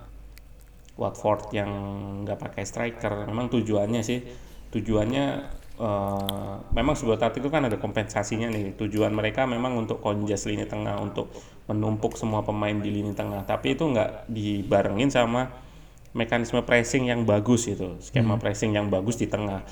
Watford 0.99 1.51
yang 1.55 1.71
nggak 2.27 2.39
pakai 2.39 2.63
striker. 2.67 3.23
Memang 3.27 3.47
tujuannya 3.47 4.01
sih 4.03 4.19
tujuannya 4.73 5.25
eh, 5.79 6.55
memang 6.75 6.95
sebuah 6.97 7.21
taktik 7.21 7.45
itu 7.45 7.51
kan 7.51 7.67
ada 7.71 7.79
kompensasinya 7.79 8.51
nih. 8.51 8.75
Tujuan 8.75 9.15
mereka 9.15 9.47
memang 9.47 9.79
untuk 9.79 10.03
konjes 10.03 10.43
lini 10.49 10.67
tengah 10.67 10.99
untuk 10.99 11.31
menumpuk 11.71 12.19
semua 12.19 12.43
pemain 12.43 12.75
di 12.75 12.91
lini 12.91 13.15
tengah. 13.15 13.47
Tapi 13.47 13.79
itu 13.79 13.87
nggak 13.87 14.27
dibarengin 14.27 15.07
sama 15.07 15.63
mekanisme 16.13 16.61
pressing 16.61 17.09
yang 17.09 17.25
bagus 17.25 17.65
itu 17.65 17.97
skema 17.97 18.37
pressing 18.37 18.77
yang 18.77 18.87
bagus 18.93 19.17
di 19.17 19.25
tengah 19.25 19.65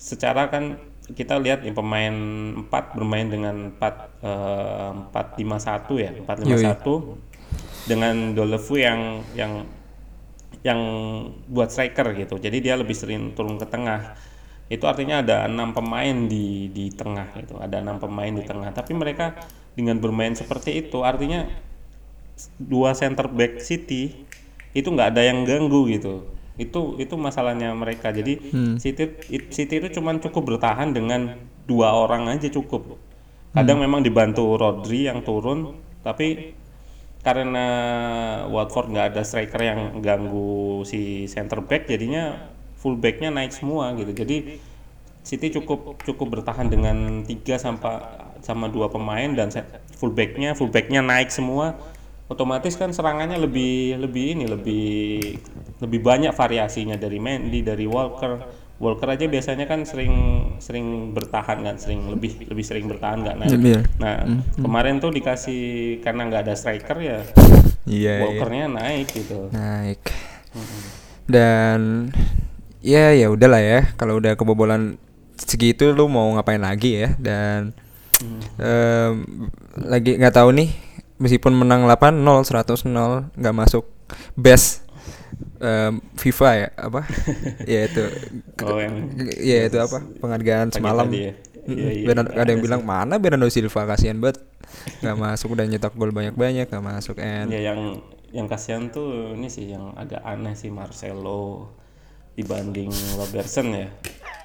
secara 0.00 0.48
kan 0.48 0.80
kita 1.12 1.36
lihat 1.36 1.60
nih 1.60 1.76
pemain 1.76 2.14
4 2.64 2.96
bermain 2.96 3.28
dengan 3.28 3.76
4 3.76 4.24
eh, 4.24 4.92
451 5.12 6.00
ya 6.00 6.10
451 6.24 7.84
dengan 7.84 8.32
Dolevu 8.32 8.74
yang 8.80 9.20
yang 9.36 9.52
yang 10.64 10.80
buat 11.48 11.72
striker 11.72 12.16
gitu. 12.16 12.40
Jadi 12.40 12.58
dia 12.64 12.76
lebih 12.80 12.96
sering 12.96 13.32
turun 13.36 13.60
ke 13.60 13.68
tengah. 13.68 14.16
Itu 14.70 14.86
artinya 14.86 15.20
ada 15.20 15.44
enam 15.50 15.76
pemain 15.76 16.14
di 16.28 16.70
di 16.72 16.88
tengah 16.94 17.36
itu 17.36 17.58
ada 17.60 17.80
enam 17.84 18.00
pemain 18.00 18.32
di 18.32 18.44
tengah. 18.44 18.72
Tapi 18.72 18.96
mereka 18.96 19.36
dengan 19.76 20.00
bermain 20.00 20.32
seperti 20.32 20.80
itu 20.80 21.04
artinya 21.04 21.44
dua 22.56 22.96
center 22.96 23.28
back 23.28 23.60
City 23.60 24.24
itu 24.72 24.88
nggak 24.88 25.16
ada 25.16 25.22
yang 25.26 25.42
ganggu 25.42 25.90
gitu 25.90 26.39
itu 26.60 27.00
itu 27.00 27.14
masalahnya 27.16 27.72
mereka. 27.72 28.12
Jadi 28.12 28.36
City 28.76 29.04
it- 29.32 29.50
City 29.50 29.80
itu 29.80 29.88
cuman 29.96 30.20
cukup 30.20 30.56
bertahan 30.56 30.92
dengan 30.92 31.40
dua 31.64 31.94
orang 31.96 32.28
aja 32.28 32.50
cukup 32.50 32.98
kadang 33.50 33.82
memang 33.82 34.02
dibantu 34.06 34.54
Rodri 34.54 35.10
yang 35.10 35.26
turun 35.26 35.74
tapi 36.06 36.54
karena 37.20 37.66
Watford 38.48 38.94
nggak 38.94 39.06
ada 39.12 39.22
striker 39.26 39.60
yang 39.60 39.80
ganggu 40.00 40.86
si 40.88 41.28
center 41.28 41.60
back 41.60 41.84
jadinya 41.90 42.48
full 42.80 42.96
backnya 42.96 43.28
naik 43.28 43.52
semua 43.52 43.92
gitu. 43.98 44.08
Jadi 44.14 44.56
City 45.20 45.52
cukup 45.52 46.00
cukup 46.00 46.40
bertahan 46.40 46.72
dengan 46.72 47.26
tiga 47.28 47.60
sampai 47.60 48.00
sama 48.40 48.72
dua 48.72 48.88
pemain 48.88 49.28
dan 49.36 49.52
full 50.00 50.16
backnya 50.16 50.56
full 50.56 50.72
backnya 50.72 51.04
naik 51.04 51.28
semua 51.28 51.76
otomatis 52.30 52.78
kan 52.78 52.94
serangannya 52.94 53.42
lebih 53.42 53.98
lebih 53.98 54.38
ini 54.38 54.44
lebih 54.46 54.88
lebih 55.82 56.00
banyak 56.00 56.32
variasinya 56.32 56.94
dari 56.94 57.18
Mendy 57.18 57.66
dari 57.66 57.84
Walker. 57.90 58.62
Walker 58.80 59.12
aja 59.12 59.28
biasanya 59.28 59.68
kan 59.68 59.84
sering 59.84 60.14
sering 60.56 61.12
bertahan 61.12 61.60
kan 61.60 61.76
sering 61.76 62.08
lebih 62.08 62.48
lebih 62.48 62.64
sering 62.64 62.88
bertahan 62.88 63.20
nggak 63.20 63.36
naik. 63.36 63.60
Iya. 63.60 63.80
Nah, 64.00 64.24
kemarin 64.56 64.96
tuh 65.04 65.12
dikasih 65.12 66.00
karena 66.00 66.24
nggak 66.32 66.48
ada 66.48 66.54
striker 66.56 66.96
ya, 66.96 67.20
iya 67.84 68.24
iya. 68.24 68.24
Walkernya 68.24 68.72
naik 68.72 69.12
gitu. 69.12 69.52
naik. 69.52 70.00
Dan 71.28 72.08
ya 72.80 73.12
ya 73.12 73.28
udahlah 73.28 73.60
ya 73.60 73.92
kalau 74.00 74.16
udah 74.16 74.32
kebobolan 74.40 74.96
segitu 75.36 75.92
lu 75.92 76.08
mau 76.08 76.32
ngapain 76.32 76.64
lagi 76.64 77.04
ya? 77.04 77.12
Dan 77.20 77.76
em, 78.56 79.12
lagi 79.76 80.16
nggak 80.16 80.40
tahu 80.40 80.56
nih 80.56 80.72
meskipun 81.20 81.52
menang 81.52 81.84
8-0 81.84 82.24
100-0 82.24 83.36
nggak 83.36 83.54
masuk 83.54 83.84
best 84.34 84.82
em, 85.60 86.00
FIFA 86.16 86.48
ya 86.56 86.68
apa 86.74 87.00
ya 87.72 87.80
itu 87.86 88.04
Oh 88.64 88.80
yang 88.80 88.96
ya 89.40 89.68
itu 89.68 89.78
apa 89.80 90.00
penghargaan 90.20 90.72
semalam 90.74 91.08
ya. 91.12 91.32
Mm-mm. 91.60 91.76
Iya, 91.76 91.90
iya. 92.08 92.24
Ada 92.40 92.50
yang 92.56 92.62
bilang 92.64 92.82
mana 92.88 93.20
Bernardo 93.20 93.52
Silva 93.52 93.84
kasihan 93.84 94.16
banget 94.16 94.40
nggak 95.04 95.16
masuk 95.16 95.54
udah 95.54 95.66
nyetak 95.68 95.92
gol 95.94 96.10
banyak-banyak 96.10 96.66
nggak 96.66 96.84
masuk 96.84 97.20
and 97.20 97.52
ya 97.52 97.72
yang 97.72 98.00
yang 98.30 98.46
kasihan 98.46 98.88
tuh 98.88 99.34
ini 99.34 99.50
sih 99.50 99.74
yang 99.74 99.92
agak 99.98 100.22
aneh 100.22 100.54
sih 100.54 100.70
Marcelo 100.70 101.74
dibanding 102.38 102.88
Robertson 103.18 103.74
ya. 103.74 103.88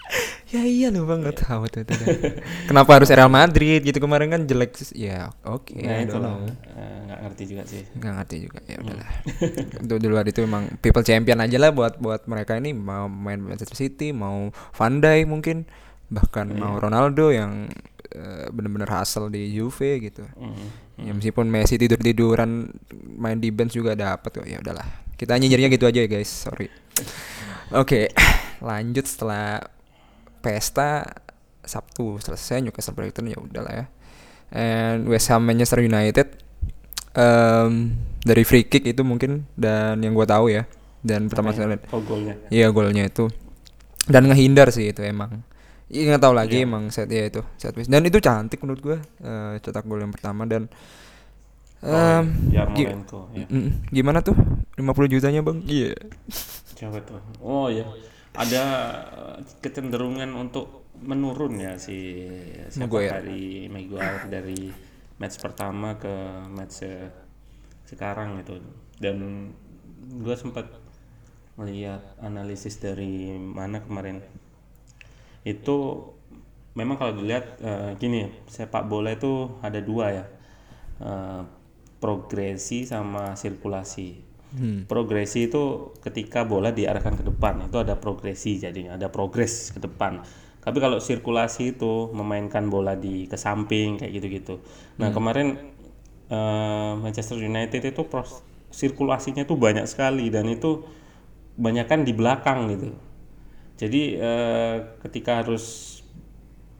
Ya 0.55 0.61
iya 0.61 0.87
lu 0.93 1.09
bang 1.09 1.25
nggak 1.25 1.41
tahu 1.41 1.65
tuh, 1.67 1.83
tuh, 1.83 1.97
tuh. 1.97 2.15
Kenapa 2.69 2.95
harus 2.95 3.09
Real 3.09 3.27
Madrid? 3.27 3.81
Gitu 3.81 3.97
kemarin 3.97 4.29
kan 4.29 4.41
jelek 4.45 4.77
ya 4.93 5.33
oke 5.41 5.73
Nah 5.73 5.99
I 5.99 6.05
itu 6.05 6.17
lah. 6.21 6.37
Eh, 6.47 6.97
nggak 7.09 7.19
ngerti 7.25 7.43
juga 7.49 7.63
sih. 7.65 7.83
nggak 7.97 8.13
ngerti 8.21 8.35
juga 8.45 8.59
ya 8.69 8.77
udahlah. 8.79 9.09
Untuk 9.83 9.97
di 9.99 10.07
luar 10.07 10.25
itu 10.29 10.39
emang 10.45 10.69
people 10.79 11.01
champion 11.01 11.41
aja 11.41 11.57
lah 11.57 11.73
buat 11.73 11.97
buat 11.97 12.29
mereka 12.29 12.61
ini. 12.61 12.77
Mau 12.77 13.09
main 13.09 13.41
Manchester 13.41 13.75
City 13.75 14.13
mau 14.13 14.53
Van 14.53 14.93
Dijk 15.01 15.25
mungkin. 15.25 15.65
Bahkan 16.13 16.53
mau 16.55 16.77
Ronaldo 16.77 17.33
yang 17.33 17.65
eh, 18.13 18.47
bener-bener 18.53 18.87
hasil 18.87 19.33
di 19.33 19.49
Juve 19.49 19.99
gitu. 19.99 20.23
Mm. 20.37 20.85
ya 20.95 21.11
meskipun 21.11 21.51
Messi 21.51 21.75
tidur 21.75 21.99
tiduran 21.99 22.71
main 23.19 23.35
di 23.35 23.51
bench 23.51 23.75
juga 23.75 23.97
dapat 23.97 24.31
kok 24.31 24.47
ya 24.47 24.63
udahlah. 24.63 24.85
Kita 25.19 25.35
nyinyirnya 25.35 25.67
gitu 25.67 25.83
aja 25.89 25.99
ya 25.99 26.07
guys. 26.07 26.31
Sorry. 26.31 26.71
Oke 27.75 28.13
lanjut 28.69 29.03
setelah 29.03 29.74
pesta 30.45 31.01
Sabtu 31.65 32.21
selesai 32.21 32.61
Newcastle 32.61 32.93
Brighton 32.93 33.25
ya 33.25 33.41
udahlah 33.41 33.73
ya 33.73 33.85
and 34.53 35.09
West 35.09 35.33
Ham 35.33 35.41
Manchester 35.41 35.81
United 35.81 36.37
em, 37.13 37.97
dari 38.21 38.43
free 38.45 38.63
kick 38.63 38.85
itu 38.85 39.01
mungkin 39.01 39.49
dan 39.57 39.97
yang 39.99 40.13
gua 40.13 40.29
tahu 40.29 40.53
ya 40.53 40.69
dan 41.01 41.25
pertama 41.25 41.49
kali 41.49 41.77
Oh 41.89 42.01
golnya. 42.01 42.33
Iya 42.49 42.69
golnya 42.69 43.05
itu 43.05 43.25
dan 44.05 44.25
ngehindar 44.25 44.69
sih 44.69 44.93
itu 44.93 45.01
emang. 45.01 45.41
Iya 45.85 46.13
nggak 46.13 46.21
tahu 46.21 46.33
lagi 46.33 46.61
emang 46.61 46.89
set 46.89 47.09
ya 47.09 47.25
itu 47.25 47.41
set 47.57 47.73
piece. 47.73 47.85
dan 47.85 48.01
itu 48.01 48.17
cantik 48.17 48.61
menurut 48.61 48.81
gua 48.81 48.97
eh, 49.01 49.57
cetak 49.59 49.85
gol 49.85 49.97
yang 49.97 50.13
pertama 50.13 50.45
dan 50.45 50.69
Oh, 51.85 51.93
em, 51.93 52.25
gi- 52.49 52.57
Yarmolenko 52.57 53.29
ya. 53.37 53.45
gimana 53.93 54.25
tuh 54.25 54.33
50 54.73 54.81
jutanya 55.05 55.45
bang? 55.45 55.61
Iya. 55.61 55.93
Siapa 56.73 56.97
tuh? 57.05 57.21
Oh 57.37 57.69
ya, 57.69 57.85
ada 58.37 58.63
eh, 59.11 59.37
kecenderungan 59.63 60.31
untuk 60.35 60.87
menurun 61.03 61.59
ya 61.59 61.75
si 61.75 62.23
siapa 62.71 62.87
Maguire. 62.87 63.11
dari 63.19 63.43
Maguire 63.67 64.25
dari 64.31 64.71
match 65.19 65.39
pertama 65.43 65.99
ke 65.99 66.15
match 66.51 66.87
sekarang 67.83 68.39
itu 68.39 68.59
dan 68.99 69.51
gue 70.23 70.35
sempat 70.39 70.71
melihat 71.55 72.03
analisis 72.19 72.79
dari 72.79 73.35
mana 73.35 73.79
kemarin. 73.79 74.19
Itu 75.47 76.11
memang 76.75 76.99
kalau 76.99 77.15
dilihat 77.15 77.59
eh, 77.59 77.91
gini 77.99 78.27
sepak 78.47 78.87
bola 78.87 79.15
itu 79.15 79.55
ada 79.63 79.79
dua 79.79 80.07
ya 80.11 80.25
Eh, 80.95 81.43
progresi 81.99 82.87
sama 82.87 83.35
sirkulasi 83.35 84.21
Hmm. 84.55 84.87
progresi 84.87 85.49
itu 85.49 85.91
ketika 86.05 86.45
bola 86.45 86.69
diarahkan 86.71 87.17
ke 87.19 87.23
depan 87.25 87.67
itu 87.67 87.77
ada 87.81 87.97
progresi 87.97 88.61
jadinya 88.61 88.95
ada 88.95 89.09
progres 89.09 89.73
ke 89.75 89.79
depan. 89.81 90.21
Tapi 90.65 90.77
kalau 90.81 90.97
sirkulasi 90.97 91.77
itu 91.77 92.09
memainkan 92.13 92.69
bola 92.73 92.93
di 92.97 93.25
ke 93.29 93.37
samping 93.37 94.01
kayak 94.01 94.11
gitu-gitu. 94.17 94.55
Nah 95.01 95.09
kemarin 95.13 95.57
eh, 96.29 96.93
Manchester 97.01 97.37
United 97.41 97.81
itu 97.81 98.01
pros- 98.09 98.41
sirkulasinya 98.73 99.43
tuh 99.49 99.57
banyak 99.59 99.85
sekali 99.89 100.29
dan 100.33 100.45
itu 100.49 100.85
banyak 101.57 101.85
kan 101.91 102.01
di 102.07 102.13
belakang 102.15 102.59
gitu. 102.73 102.89
Jadi 103.81 104.01
eh, 104.19 104.75
ketika 105.03 105.43
harus 105.43 105.99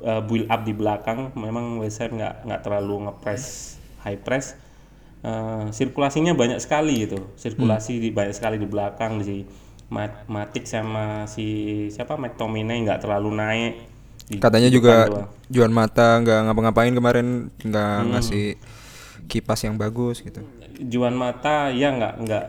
eh, 0.03 0.21
build 0.25 0.47
up 0.51 0.61
di 0.67 0.73
belakang 0.75 1.33
memang 1.37 1.79
West 1.81 2.01
Ham 2.03 2.17
nggak 2.19 2.35
nggak 2.47 2.61
terlalu 2.65 2.95
ngepres 3.09 3.45
high 4.03 4.19
press 4.19 4.55
Eh, 5.25 5.65
sirkulasinya 5.73 6.37
banyak 6.37 6.61
sekali 6.61 7.01
gitu 7.01 7.33
sirkulasi 7.33 7.97
di 7.97 8.13
banyak 8.13 8.29
sekali 8.29 8.61
di 8.61 8.69
belakang 8.69 9.17
di 9.17 9.41
Ma- 9.89 10.21
Matic 10.29 10.69
sama 10.69 11.25
si 11.25 11.45
siapa 11.89 12.13
McTominay 12.13 12.85
nggak 12.85 13.01
terlalu 13.01 13.33
naik. 13.33 13.73
Di 14.25 14.37
Katanya 14.37 14.69
juga 14.69 15.09
doang. 15.09 15.29
Juan 15.49 15.73
Mata 15.73 16.21
nggak 16.21 16.39
ngapa-ngapain 16.45 16.93
kemarin 16.93 17.27
nggak 17.57 17.95
Hmm. 17.97 18.09
ngasih 18.13 18.45
kipas 19.25 19.65
yang 19.65 19.81
bagus 19.81 20.21
gitu. 20.21 20.45
Juan 20.77 21.17
Mata 21.17 21.73
ya 21.73 21.89
nggak 21.89 22.13
nggak 22.21 22.45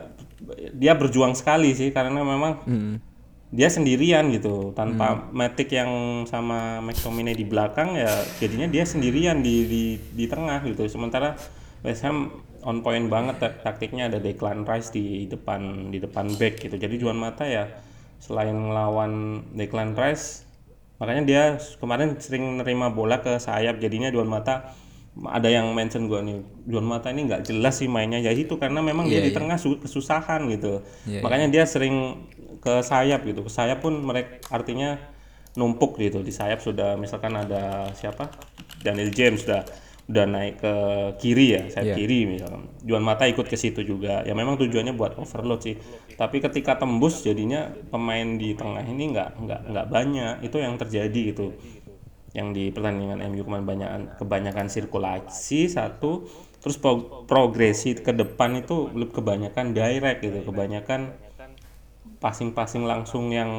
dia 0.77 0.93
berjuang 0.93 1.33
sekali 1.33 1.73
sih 1.73 1.89
karena 1.89 2.21
memang 2.21 2.61
Hmm. 2.61 3.01
dia 3.49 3.73
sendirian 3.73 4.29
gitu 4.29 4.69
tanpa 4.73 5.33
Matic 5.33 5.71
yang 5.71 5.89
sama 6.25 6.77
McTominay 6.79 7.33
di 7.33 7.41
belakang 7.41 7.97
ya 7.97 8.11
jadinya 8.37 8.69
dia 8.69 8.85
sendirian 8.85 9.41
di 9.41 9.65
di 9.65 9.83
di 10.13 10.25
tengah 10.29 10.61
gitu 10.61 10.85
sementara 10.85 11.33
West 11.81 12.01
Ham 12.01 12.33
on 12.63 12.81
point 12.81 13.05
banget 13.11 13.37
tak- 13.41 13.59
taktiknya 13.61 14.09
ada 14.09 14.17
Declan 14.17 14.65
Rice 14.65 14.89
di 14.89 15.25
depan 15.29 15.91
di 15.93 15.97
depan 16.01 16.33
back 16.37 16.63
gitu. 16.63 16.75
Jadi 16.77 16.95
Juan 16.97 17.17
Mata 17.19 17.45
ya 17.45 17.69
selain 18.17 18.53
ngelawan 18.53 19.43
Declan 19.53 19.93
Rice 19.93 20.45
makanya 20.97 21.23
dia 21.29 21.43
kemarin 21.77 22.17
sering 22.17 22.57
nerima 22.57 22.89
bola 22.89 23.21
ke 23.21 23.37
sayap. 23.37 23.77
Jadinya 23.77 24.09
Juan 24.09 24.25
Mata 24.25 24.73
ada 25.17 25.49
yang 25.49 25.73
mention 25.73 26.05
gua 26.05 26.21
nih 26.21 26.41
Juan 26.69 26.85
Mata 26.85 27.09
ini 27.09 27.25
nggak 27.29 27.45
jelas 27.49 27.81
sih 27.81 27.89
mainnya. 27.89 28.17
Ya 28.21 28.33
itu 28.33 28.57
karena 28.57 28.81
memang 28.81 29.05
dia 29.09 29.21
di 29.21 29.33
tengah 29.33 29.57
su- 29.57 29.81
kesusahan 29.81 30.45
gitu. 30.49 30.81
Iya, 31.05 31.21
makanya 31.25 31.47
dia 31.49 31.63
sering 31.65 32.25
ke 32.61 32.81
sayap 32.81 33.25
gitu. 33.25 33.45
Ke 33.45 33.51
sayap 33.53 33.81
pun 33.85 33.97
mereka 34.01 34.41
artinya 34.49 34.97
numpuk 35.57 35.97
gitu. 35.97 36.21
Di 36.21 36.33
sayap 36.33 36.61
sudah 36.61 36.97
misalkan 36.97 37.33
ada 37.33 37.89
siapa? 37.97 38.29
Daniel 38.81 39.09
James 39.09 39.41
sudah 39.45 39.65
udah 40.07 40.23
naik 40.23 40.63
ke 40.63 40.73
kiri 41.19 41.45
ya 41.51 41.61
sayap 41.67 41.91
Iya. 41.91 41.95
kiri 41.99 42.19
misalkan 42.23 42.63
Juan 42.79 43.03
Mata 43.03 43.27
ikut 43.27 43.43
ke 43.43 43.59
situ 43.59 43.83
juga. 43.83 44.23
Ya 44.23 44.31
memang 44.31 44.55
tujuannya 44.55 44.95
buat 44.95 45.19
overload 45.19 45.59
sih. 45.61 45.75
Tapi 46.15 46.39
ketika 46.39 46.79
tembus 46.79 47.21
jadinya 47.21 47.67
pemain 47.91 48.39
di 48.39 48.55
tengah 48.55 48.81
ini 48.81 49.11
nggak 49.11 49.29
nggak 49.35 49.61
nggak 49.67 49.87
banyak. 49.87 50.35
Itu 50.41 50.63
yang 50.63 50.79
terjadi 50.79 51.35
gitu. 51.35 51.51
Yang 52.31 52.47
di 52.53 52.63
pertandingan 52.71 53.19
MU 53.25 53.43
kemarin 53.43 53.67
banyak 53.67 53.89
kebanyakan 54.15 54.67
sirkulasi 54.67 55.67
satu 55.67 56.23
terus 56.57 56.79
pro- 56.79 57.27
progresi 57.27 57.91
ke 57.93 58.11
depan 58.11 58.63
itu 58.63 58.87
lebih 58.89 59.19
kebanyakan 59.19 59.75
direct 59.75 60.23
gitu. 60.23 60.39
Kebanyakan 60.41 61.19
passing-passing 62.17 62.81
langsung 62.81 63.29
yang 63.29 63.51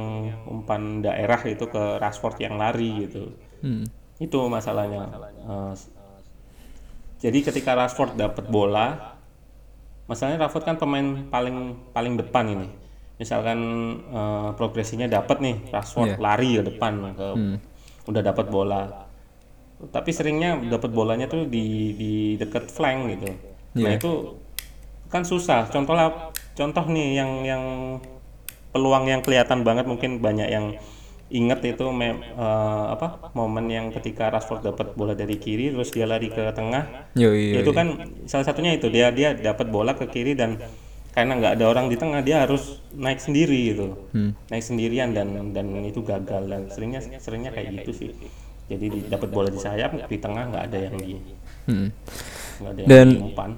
umpan 0.44 0.98
daerah 0.98 1.38
itu 1.44 1.68
ke 1.68 2.00
Rashford 2.00 2.40
yang 2.40 2.56
lari 2.56 3.04
gitu. 3.04 3.36
Hmm. 3.60 3.84
itu 4.18 4.34
masalahnya 4.46 5.14
Eh, 5.38 5.72
jadi 7.18 7.38
ketika 7.42 7.74
Rashford 7.74 8.14
dapat 8.14 8.46
bola 8.46 9.18
masalahnya 10.08 10.46
Rashford 10.46 10.64
kan 10.64 10.76
pemain 10.80 11.28
paling 11.28 11.76
paling 11.92 12.16
depan 12.16 12.44
ini. 12.48 12.68
Misalkan 13.20 13.58
eh, 14.08 14.48
progresinya 14.56 15.06
dapat 15.06 15.42
nih 15.44 15.56
Rashford 15.68 16.16
lari 16.16 16.58
ke 16.58 16.64
depan 16.74 16.92
ke 17.12 17.28
udah 18.08 18.22
dapat 18.24 18.46
bola. 18.48 18.82
Tapi 19.78 20.10
seringnya 20.10 20.58
dapat 20.58 20.90
bolanya 20.90 21.30
tuh 21.30 21.46
di 21.46 21.94
di 21.94 22.12
dekat 22.40 22.66
flank 22.72 23.14
gitu. 23.14 23.28
Nah 23.78 23.94
itu 23.94 24.12
kan 25.12 25.22
susah. 25.22 25.68
Contoh 25.70 25.94
lah 25.94 26.32
contoh 26.56 26.84
nih 26.88 27.20
yang 27.20 27.30
yang 27.44 27.64
peluang 28.72 29.06
yang 29.06 29.20
kelihatan 29.22 29.62
banget 29.62 29.84
mungkin 29.86 30.18
banyak 30.18 30.48
yang 30.50 30.74
inget 31.28 31.60
itu 31.62 31.84
mem- 31.88 32.24
eh, 32.24 32.86
apa 32.88 33.28
momen 33.32 33.68
yang 33.68 33.92
ketika 33.92 34.32
Rashford 34.32 34.64
dapat 34.64 34.96
bola 34.96 35.12
dari 35.12 35.36
kiri 35.36 35.70
terus 35.70 35.92
dia 35.92 36.08
lari 36.08 36.28
ke 36.28 36.40
tengah. 36.52 37.12
Yo 37.12 37.32
iya. 37.32 37.60
itu 37.60 37.70
kan 37.70 37.92
salah 38.24 38.48
satunya 38.48 38.72
itu. 38.72 38.88
Dia 38.88 39.12
dia 39.12 39.36
dapat 39.36 39.68
bola 39.68 39.92
ke 39.92 40.08
kiri 40.08 40.32
dan 40.32 40.56
karena 41.12 41.34
nggak 41.34 41.52
ada 41.58 41.64
orang 41.66 41.86
di 41.90 41.96
tengah 41.98 42.22
dia 42.22 42.46
harus 42.46 42.80
naik 42.94 43.18
sendiri 43.18 43.74
gitu. 43.74 44.08
Naik 44.48 44.64
sendirian 44.64 45.12
dan 45.12 45.52
dan 45.52 45.66
itu 45.84 46.00
gagal 46.00 46.46
dan 46.46 46.70
seringnya 46.70 47.00
seringnya 47.18 47.52
kayak 47.52 47.82
gitu 47.82 47.92
sih. 47.92 48.10
Jadi 48.68 48.86
di- 48.88 49.06
dapat 49.08 49.28
bola 49.28 49.48
di 49.48 49.56
sayap 49.56 50.08
di 50.08 50.16
tengah 50.16 50.48
nggak 50.48 50.64
ada 50.68 50.78
yang 50.78 50.94
di 50.96 51.12
Hmm. 51.68 51.88
ada 52.62 52.80
yang 52.80 52.88
Dan- 52.88 53.16
diumpan. 53.20 53.50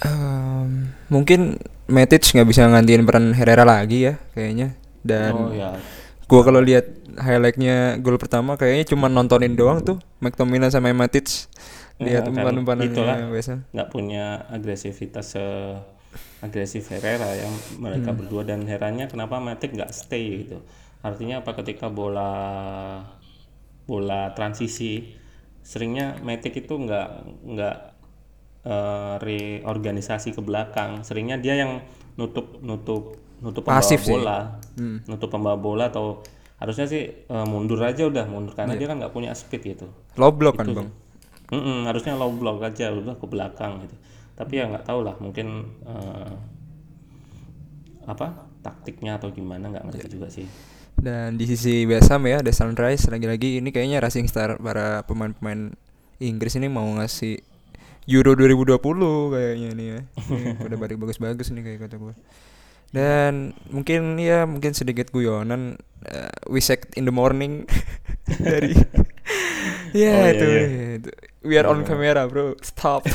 Ehm, 0.00 0.70
mungkin 1.06 1.60
Matic 1.90 2.22
nggak 2.22 2.46
bisa 2.46 2.64
ngantiin 2.66 3.02
peran 3.02 3.34
Herrera 3.34 3.66
lagi 3.66 4.06
ya 4.06 4.14
kayaknya. 4.32 4.78
Dan 5.02 5.32
oh 5.34 5.50
ya 5.50 5.74
gua 6.30 6.42
kalau 6.46 6.60
lihat 6.62 6.86
highlightnya 7.26 7.98
gol 8.04 8.16
pertama 8.22 8.54
kayaknya 8.60 8.84
cuma 8.94 9.06
nontonin 9.10 9.54
doang 9.58 9.78
tuh 9.88 9.98
McTominay 10.22 10.70
sama 10.72 10.94
Matic. 10.94 11.26
Lihat 12.00 12.24
Ya, 12.24 12.32
kan. 12.32 12.32
umpan-umpanannya 12.32 12.88
itulah. 12.94 13.18
biasa. 13.34 13.54
nggak 13.74 13.88
punya 13.94 14.24
agresivitas 14.56 15.26
se 15.36 15.44
agresif 16.40 16.88
Herrera 16.92 17.30
yang 17.36 17.52
mereka 17.84 18.10
berdua 18.16 18.42
dan 18.48 18.64
heranya 18.64 19.06
kenapa 19.12 19.36
Matic 19.42 19.70
nggak 19.76 19.92
stay 19.92 20.46
gitu? 20.46 20.58
Artinya 21.04 21.44
apa? 21.44 21.52
Ketika 21.60 21.86
bola 21.92 22.30
bola 23.88 24.32
transisi 24.36 25.12
seringnya 25.60 26.16
Matic 26.24 26.54
itu 26.66 26.74
nggak 26.76 27.08
nggak 27.44 27.76
eh, 28.64 29.14
reorganisasi 29.20 30.32
ke 30.36 30.40
belakang. 30.44 31.02
Seringnya 31.06 31.36
dia 31.40 31.54
yang 31.60 31.84
nutup 32.20 32.60
nutup 32.60 33.16
nutup 33.40 33.64
pembawa 33.64 33.80
Pasif 33.80 34.00
sih. 34.04 34.12
bola 34.12 34.38
nutup 35.08 35.28
pembawa 35.32 35.56
bola 35.56 35.84
atau 35.88 36.20
harusnya 36.60 36.84
sih 36.84 37.02
eh, 37.08 37.46
mundur 37.48 37.80
aja 37.80 38.04
udah 38.04 38.28
mundur 38.28 38.52
karena 38.52 38.76
dia 38.76 38.84
kan 38.84 39.00
nggak 39.00 39.12
punya 39.12 39.32
speed 39.32 39.64
gitu 39.64 39.88
Low 40.20 40.28
block 40.32 40.60
kan 40.60 40.68
bang. 40.68 40.88
Mm-mm, 41.50 41.82
harusnya 41.88 42.14
low 42.14 42.30
block 42.30 42.62
aja 42.62 42.94
udah 42.94 43.18
ke 43.18 43.26
belakang 43.26 43.82
gitu. 43.82 43.96
Tapi 44.38 44.52
ya 44.60 44.70
nggak 44.70 44.86
tahu 44.86 45.02
lah 45.02 45.18
mungkin 45.18 45.66
eh, 45.82 46.32
apa 48.06 48.46
taktiknya 48.60 49.16
atau 49.16 49.32
gimana 49.32 49.68
nggak 49.68 49.84
ngerti 49.88 50.06
juga 50.10 50.28
sih. 50.30 50.46
Dan 51.00 51.40
di 51.40 51.48
sisi 51.48 51.88
West 51.88 52.12
Ham 52.12 52.28
ya, 52.28 52.44
The 52.44 52.52
Sunrise 52.52 53.08
lagi-lagi 53.08 53.56
ini 53.64 53.72
kayaknya 53.72 54.04
Racing 54.04 54.28
Star 54.28 54.60
para 54.60 55.00
pemain-pemain 55.08 55.72
Inggris 56.20 56.60
ini 56.60 56.68
mau 56.68 56.84
ngasih 57.00 57.40
Euro 58.04 58.36
2020 58.36 58.76
kayaknya 59.32 59.68
nih 59.72 59.86
ya. 59.96 60.00
Ini 60.28 60.60
Udah 60.60 60.76
balik 60.76 61.00
bagus-bagus 61.00 61.48
nih 61.52 61.62
kayak 61.62 61.88
kata 61.88 61.96
gue. 61.96 62.14
Dan 62.90 63.54
mungkin 63.70 64.18
ya 64.18 64.44
mungkin 64.50 64.74
sedikit 64.74 65.14
guyonan 65.14 65.78
eh, 66.10 66.32
we 66.50 66.58
sacked 66.58 66.98
in 66.98 67.06
the 67.06 67.14
morning 67.14 67.66
dari 68.42 68.74
ya 69.94 70.10
Oh, 70.10 70.26
iya, 70.26 70.30
itu, 70.34 70.46
iya. 70.46 70.62
itu. 70.98 71.10
We 71.40 71.56
are 71.56 71.66
on 71.72 71.88
camera, 71.88 72.28
bro. 72.28 72.52
Stop. 72.60 73.08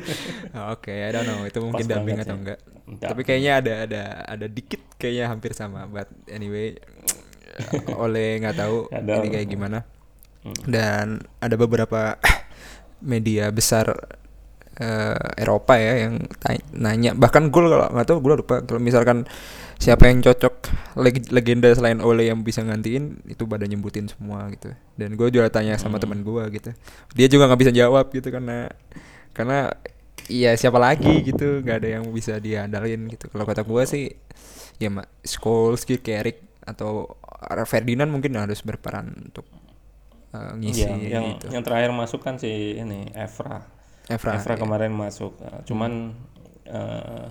Oke, 0.74 0.94
I 0.94 1.10
don't 1.10 1.26
know 1.26 1.42
itu 1.42 1.58
mungkin 1.58 1.84
Pas 1.90 1.98
banget 1.98 2.22
atau 2.22 2.38
enggak. 2.38 2.58
Enggak. 2.86 3.08
Tapi 3.10 3.20
kayaknya 3.26 3.52
ada 3.58 3.74
ada 3.88 4.02
ada 4.24 4.46
dikit 4.46 4.80
kayaknya 4.94 5.26
hampir 5.26 5.52
sama. 5.58 5.84
But 5.90 6.06
anyway, 6.30 6.78
oleh 7.98 8.38
nggak 8.44 8.56
tahu 8.56 8.86
ini 8.94 9.28
kayak 9.32 9.48
gimana. 9.50 9.78
Dan 10.68 11.24
ada 11.42 11.56
beberapa 11.58 12.20
media 13.02 13.50
besar 13.50 13.90
eh, 14.78 15.42
Eropa 15.42 15.78
ya 15.78 16.08
yang 16.08 16.24
nanya. 16.74 17.14
Bahkan 17.14 17.50
gue 17.50 17.60
kalau 17.62 17.86
nggak 17.90 18.06
tahu 18.06 18.18
gue 18.22 18.34
lupa. 18.40 18.56
Kalau 18.62 18.80
misalkan 18.82 19.26
siapa 19.74 20.06
yang 20.06 20.22
cocok 20.22 20.54
leg- 21.02 21.30
legenda 21.34 21.68
selain 21.74 21.98
Ole 21.98 22.30
yang 22.30 22.40
bisa 22.40 22.62
gantiin 22.62 23.20
itu 23.26 23.42
pada 23.44 23.66
nyebutin 23.66 24.06
semua 24.06 24.46
gitu. 24.50 24.70
Dan 24.94 25.18
gue 25.18 25.28
juga 25.30 25.50
tanya 25.50 25.78
sama 25.78 25.98
teman 25.98 26.22
gue 26.22 26.44
gitu. 26.54 26.70
Dia 27.14 27.26
juga 27.30 27.50
nggak 27.50 27.60
bisa 27.60 27.72
jawab 27.74 28.10
gitu 28.14 28.30
karena 28.30 28.70
karena 29.34 29.74
iya 30.30 30.54
siapa 30.54 30.78
lagi 30.78 31.22
gitu. 31.22 31.62
Nggak 31.62 31.76
ada 31.82 31.88
yang 32.00 32.04
bisa 32.10 32.38
diandalin 32.38 33.10
gitu. 33.10 33.30
Kalau 33.30 33.44
kata 33.44 33.62
gue 33.66 33.82
sih 33.86 34.04
ya 34.78 34.90
mak 34.90 35.06
Scholes, 35.22 35.86
Carrick 35.86 36.42
atau 36.64 37.14
Ferdinand 37.68 38.08
mungkin 38.08 38.32
harus 38.40 38.64
berperan 38.64 39.12
untuk 39.30 39.44
eh, 40.32 40.52
ngisi 40.58 40.82
Iya, 40.88 41.20
yang 41.20 41.24
gitu. 41.36 41.46
yang 41.52 41.62
terakhir 41.62 41.92
masuk 41.92 42.24
kan 42.24 42.40
si 42.40 42.80
ini 42.80 43.12
Evra. 43.12 43.68
Evra, 44.08 44.36
Evra 44.36 44.54
iya. 44.56 44.60
kemarin 44.60 44.92
masuk. 44.92 45.32
Eh, 45.40 45.60
Cuman 45.68 46.12
eh, 46.68 47.26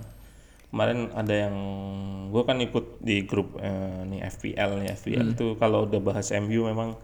kemarin 0.74 1.14
ada 1.14 1.34
yang 1.46 1.56
gue 2.34 2.42
kan 2.42 2.58
ikut 2.58 2.98
di 2.98 3.22
grup 3.30 3.62
eh, 3.62 4.02
nih 4.10 4.26
FPL 4.26 4.82
nih. 4.82 4.88
FPL 4.98 5.26
itu 5.38 5.54
kalau 5.54 5.86
udah 5.86 6.00
bahas 6.02 6.34
MU 6.34 6.66
memang 6.66 6.98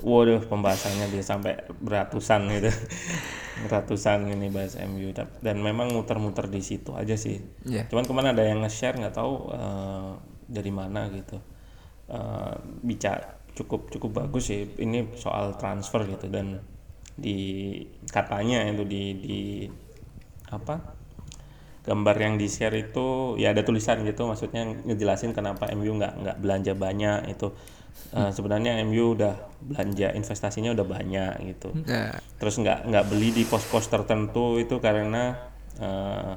waduh 0.00 0.40
pembahasannya 0.44 1.08
bisa 1.08 1.36
sampai 1.36 1.64
beratusan 1.80 2.48
gitu. 2.52 2.68
Ratusan 3.72 4.28
ini 4.32 4.48
bahas 4.48 4.76
MU 4.88 5.12
dan 5.16 5.56
memang 5.60 5.92
muter-muter 5.92 6.48
di 6.48 6.64
situ 6.64 6.96
aja 6.96 7.16
sih. 7.16 7.40
Iya. 7.68 7.88
cuman 7.92 8.08
kemarin 8.08 8.32
ada 8.32 8.44
yang 8.44 8.64
nge-share 8.64 8.96
nggak 8.96 9.16
tahu 9.16 9.52
eh, 9.52 10.10
dari 10.48 10.72
mana 10.72 11.08
gitu. 11.12 11.40
Eh, 12.08 12.54
bicara 12.84 13.40
cukup 13.56 13.88
cukup 13.88 14.24
bagus 14.24 14.52
sih. 14.52 14.64
Ini 14.76 15.16
soal 15.16 15.56
transfer 15.56 16.04
gitu 16.04 16.28
dan 16.28 16.60
di 17.16 17.38
katanya 18.10 18.66
itu 18.66 18.84
di 18.86 19.02
di 19.18 19.40
apa 20.50 20.98
gambar 21.80 22.16
yang 22.20 22.34
di 22.36 22.46
share 22.46 22.76
itu 22.76 23.34
ya 23.40 23.56
ada 23.56 23.64
tulisan 23.64 24.04
gitu 24.04 24.28
maksudnya 24.28 24.68
ngejelasin 24.84 25.32
kenapa 25.32 25.66
MU 25.72 25.96
nggak 25.96 26.12
nggak 26.22 26.36
belanja 26.38 26.72
banyak 26.76 27.20
itu. 27.32 27.48
Eh, 28.10 28.30
sebenarnya 28.34 28.78
MU 28.86 29.14
udah 29.14 29.34
belanja 29.62 30.12
investasinya 30.14 30.74
udah 30.74 30.86
banyak 30.86 31.32
gitu. 31.54 31.70
Nah, 31.86 32.14
terus 32.38 32.58
nggak 32.58 32.86
nggak 32.86 33.04
beli 33.06 33.30
di 33.34 33.42
pos-pos 33.46 33.86
tertentu 33.86 34.60
itu 34.60 34.78
karena 34.82 35.38
eh, 35.78 36.34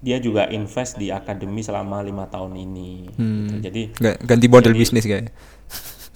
dia 0.00 0.16
juga 0.16 0.48
invest 0.48 0.96
di 0.96 1.12
akademi 1.12 1.60
selama 1.60 2.00
lima 2.00 2.24
tahun 2.28 2.56
ini. 2.56 2.90
gitu. 3.14 3.54
Jadi 3.60 3.82
ganti 4.24 4.46
model 4.48 4.74
bisnis 4.76 5.04
kayak. 5.04 5.32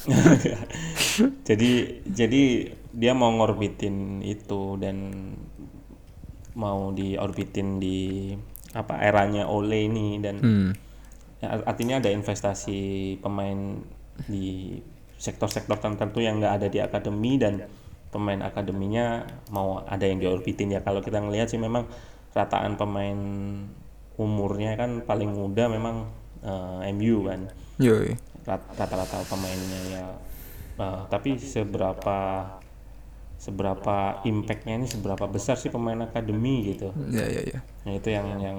Jadi 1.49 2.05
jadi 2.05 2.68
dia 2.95 3.13
mau 3.13 3.35
ngorbitin 3.35 4.23
itu 4.23 4.79
dan 4.79 4.97
mau 6.55 6.95
diorbitin 6.95 7.83
di 7.83 8.31
apa 8.75 9.03
eranya 9.03 9.51
Ole 9.51 9.91
ini 9.91 10.23
dan 10.23 10.39
hmm. 10.39 10.71
ya, 11.43 11.49
artinya 11.67 11.99
ada 11.99 12.11
investasi 12.11 13.19
pemain 13.19 13.83
di 14.31 14.79
sektor-sektor 15.19 15.79
tertentu 15.79 16.23
yang 16.23 16.39
nggak 16.39 16.55
ada 16.63 16.67
di 16.71 16.79
akademi 16.79 17.39
dan 17.39 17.67
pemain 18.15 18.39
akademinya 18.47 19.27
mau 19.51 19.83
ada 19.83 20.07
yang 20.07 20.23
diorbitin. 20.23 20.79
Ya 20.79 20.81
kalau 20.87 21.03
kita 21.03 21.19
ngelihat 21.19 21.51
sih 21.51 21.59
memang 21.59 21.91
rataan 22.31 22.79
pemain 22.79 23.19
umurnya 24.15 24.79
kan 24.79 25.03
paling 25.03 25.35
muda 25.35 25.67
memang 25.67 26.07
eh, 26.47 26.95
MU 26.95 27.27
kan. 27.27 27.51
Rata-rata 28.47 29.27
pemainnya 29.27 29.81
ya. 29.91 30.07
Eh, 30.79 31.01
tapi 31.11 31.39
seberapa 31.43 32.19
seberapa 33.45 34.25
impactnya 34.25 34.81
ini 34.81 34.87
seberapa 34.89 35.29
besar 35.29 35.61
sih 35.61 35.69
pemain 35.69 36.01
akademi 36.01 36.73
gitu 36.73 36.97
ya 37.13 37.29
ya 37.29 37.43
ya 37.45 37.59
nah 37.85 37.93
itu 37.93 38.09
yang 38.09 38.27
yang 38.41 38.59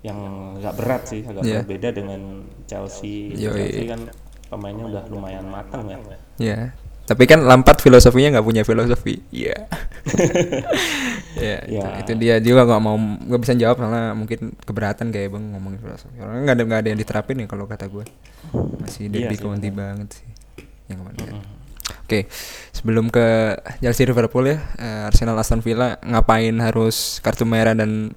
yang 0.00 0.18
agak 0.56 0.74
berat 0.78 1.02
sih 1.04 1.20
agak 1.20 1.42
Iya. 1.44 1.52
berat 1.60 1.68
beda 1.68 1.88
dengan 1.92 2.20
Chelsea 2.64 3.34
Yoi. 3.36 3.52
Chelsea 3.68 3.84
kan 3.84 4.00
pemainnya 4.48 4.88
udah 4.88 5.02
lumayan 5.12 5.44
matang 5.44 5.84
ya 5.84 5.98
Ya, 6.38 6.70
tapi 7.04 7.26
kan 7.26 7.42
Lampard 7.42 7.82
filosofinya 7.82 8.38
nggak 8.38 8.46
punya 8.46 8.62
filosofi. 8.62 9.18
Iya. 9.34 9.66
ya, 11.42 11.56
itu, 11.66 11.82
Ya. 11.82 11.98
itu 11.98 12.12
dia 12.14 12.34
juga 12.38 12.62
nggak 12.62 12.78
mau 12.78 12.94
nggak 12.94 13.40
bisa 13.42 13.58
jawab 13.58 13.82
karena 13.82 14.14
mungkin 14.14 14.54
keberatan 14.62 15.10
kayak 15.10 15.34
bang 15.34 15.44
ngomongin 15.50 15.82
filosofi. 15.82 16.14
Karena 16.14 16.46
nggak 16.46 16.54
ada 16.54 16.62
nggak 16.62 16.80
ada 16.80 16.88
yang 16.94 17.00
diterapin 17.02 17.42
ya 17.42 17.46
kalau 17.50 17.66
kata 17.66 17.90
gue. 17.90 18.06
Masih 18.78 19.10
Iya 19.10 19.26
Derby 19.26 19.34
sih, 19.34 19.42
County 19.42 19.70
banget 19.74 20.08
sih. 20.14 20.28
Yang 20.86 20.98
kemarin. 21.02 21.57
Oke, 22.08 22.24
sebelum 22.72 23.12
ke 23.12 23.52
Chelsea 23.84 24.08
Liverpool 24.08 24.48
ya, 24.48 24.64
eh, 24.80 25.08
Arsenal 25.12 25.36
Aston 25.36 25.60
Villa 25.60 26.00
ngapain 26.00 26.56
harus 26.56 27.20
kartu 27.20 27.44
merah 27.44 27.76
dan 27.76 28.16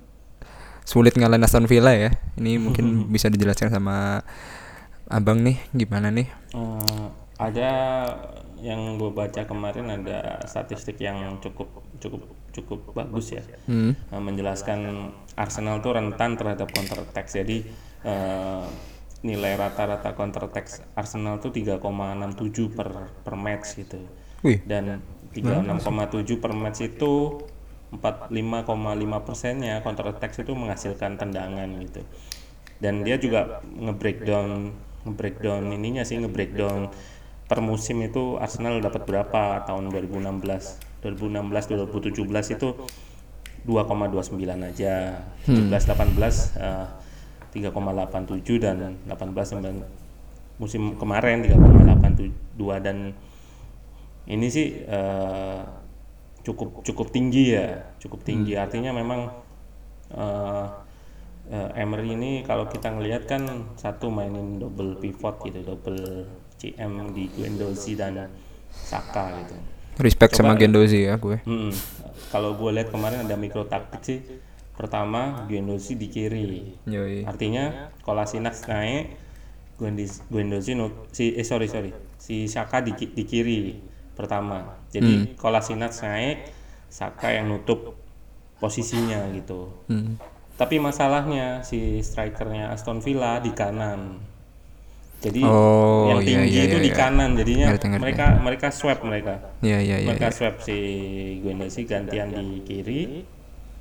sulit 0.87 1.11
ngalahin 1.19 1.43
Aston 1.43 1.67
Villa 1.67 1.91
ya? 1.91 2.15
Ini 2.39 2.55
mungkin 2.55 2.85
bisa 3.13 3.27
dijelaskan 3.27 3.67
sama 3.67 4.23
abang 5.11 5.43
nih, 5.43 5.59
gimana 5.75 6.07
nih? 6.07 6.23
Eh, 6.55 7.05
ada 7.35 7.71
yang 8.63 8.95
gue 8.95 9.11
baca 9.11 9.43
kemarin 9.43 9.91
ada 9.91 10.39
statistik 10.47 10.95
yang 10.95 11.41
cukup 11.43 11.83
cukup 11.99 12.31
cukup 12.55 12.79
bagus 12.95 13.35
ya 13.35 13.43
Hmm. 13.67 13.91
eh, 13.91 14.21
menjelaskan 14.23 15.11
Arsenal 15.35 15.83
tuh 15.83 15.99
rentan 15.99 16.39
terhadap 16.39 16.71
counter 16.71 17.03
attack 17.03 17.27
jadi 17.27 17.65
eh, 18.07 18.63
nilai 19.21 19.53
rata-rata 19.53 20.17
counter 20.17 20.49
attack 20.49 20.81
Arsenal 20.97 21.37
tuh 21.37 21.53
3,67 21.53 22.73
per 22.73 22.89
per 23.21 23.35
match 23.37 23.77
gitu. 23.77 24.01
Wih, 24.41 24.57
dan 24.65 25.05
36,7 25.31 26.41
per 26.41 26.51
match 26.57 26.81
itu 26.81 27.37
45,5 27.91 29.27
persennya 29.27 29.83
counter 29.85 30.15
attack 30.15 30.31
itu 30.39 30.51
menghasilkan 30.57 31.21
tendangan 31.21 31.69
gitu. 31.83 32.01
Dan 32.81 33.05
dia 33.05 33.21
juga 33.21 33.61
nge-breakdown 33.61 34.73
nge-breakdown 35.05 35.69
ininya 35.69 36.01
sih 36.01 36.17
nge-breakdown 36.17 36.89
per 37.45 37.59
musim 37.59 37.99
itu 38.01 38.39
Arsenal 38.39 38.79
dapat 38.79 39.03
berapa 39.03 39.67
tahun 39.67 39.91
2016 39.91 41.03
2016 41.03 41.73
2017 41.77 42.55
itu 42.57 42.69
2,29 43.67 44.39
aja. 44.65 45.21
17 45.45 45.69
18 45.69 46.57
eh, 46.57 46.85
3,87 47.51 48.63
dan 48.63 48.95
18 49.07 49.59
9 49.59 50.59
musim 50.61 50.95
kemarin 50.95 51.43
3,82 51.43 52.31
dan 52.85 53.11
ini 54.29 54.47
sih 54.47 54.85
eh, 54.85 55.61
cukup 56.41 56.81
cukup 56.81 57.07
tinggi 57.11 57.53
ya 57.53 57.93
cukup 57.99 58.21
tinggi 58.23 58.55
artinya 58.57 58.93
memang 58.93 59.29
eh, 60.13 60.65
eh, 61.51 61.81
Emery 61.81 62.15
ini 62.15 62.31
kalau 62.45 62.69
kita 62.69 62.93
ngelihat 62.93 63.27
kan 63.27 63.43
satu 63.75 64.07
mainin 64.09 64.57
double 64.57 64.97
pivot 64.97 65.41
gitu 65.43 65.61
double 65.65 66.29
CM 66.61 67.11
di 67.11 67.25
Guendouzi 67.33 67.97
dan 67.97 68.29
Saka 68.71 69.33
gitu 69.41 69.57
respect 69.99 70.33
sama 70.33 70.55
Coba- 70.55 70.61
Gendozi 70.61 70.99
ya 71.05 71.19
gue. 71.19 71.37
Mm-mm. 71.43 71.73
Kalau 72.31 72.55
gue 72.55 72.71
lihat 72.71 72.89
kemarin 72.89 73.27
ada 73.27 73.35
mikro 73.35 73.67
taktik 73.67 74.01
sih. 74.01 74.19
Pertama, 74.81 75.45
Guendouzi 75.45 75.93
di 75.93 76.09
kiri. 76.09 76.73
Yoi. 76.89 77.21
Artinya 77.21 77.93
Kolasinac 78.01 78.57
naik, 78.65 79.13
Guendouzi 79.77 80.73
nut- 80.73 81.05
si 81.13 81.37
eh 81.37 81.45
sorry 81.45 81.69
sorry, 81.69 81.93
si 82.17 82.49
Saka 82.49 82.81
di, 82.81 82.97
di 82.97 83.21
kiri 83.21 83.77
pertama. 84.17 84.81
Jadi 84.89 85.37
Kolasinac 85.37 85.93
naik, 86.01 86.49
Saka 86.89 87.29
yang 87.29 87.53
nutup 87.53 87.93
posisinya 88.57 89.29
gitu. 89.37 89.69
Hmm. 89.85 90.17
Tapi 90.57 90.77
masalahnya 90.77 91.61
si 91.61 92.01
strikernya 92.01 92.73
Aston 92.73 93.01
Villa 93.01 93.37
di 93.37 93.53
kanan. 93.53 94.17
Jadi 95.21 95.45
Oh, 95.45 96.09
yang 96.09 96.21
iya, 96.21 96.25
tinggi 96.25 96.49
iya, 96.49 96.63
itu 96.65 96.77
iya, 96.81 96.85
di 96.85 96.89
iya. 96.89 96.97
kanan, 96.97 97.29
jadinya 97.37 97.67
Ngerti, 97.69 97.85
ngerti. 97.85 98.01
mereka 98.01 98.25
mereka 98.41 98.67
swap 98.73 98.99
mereka 99.05 99.33
Iya 99.61 99.77
iya 99.77 99.97
iya. 100.01 100.07
mereka 100.09 100.29
iya. 100.29 100.33
swap 100.33 100.55
si 100.65 100.77
Guendouzi 101.45 101.81
gantian 101.85 102.33
di 102.33 102.45
kiri 102.65 103.01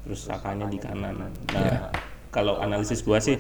terus 0.05 0.27
Sakanya 0.27 0.67
di 0.67 0.79
kanan. 0.81 1.17
Nah 1.21 1.31
Iya. 1.53 1.91
kalau 2.31 2.59
analisis 2.59 3.03
gua 3.03 3.19
sih 3.19 3.37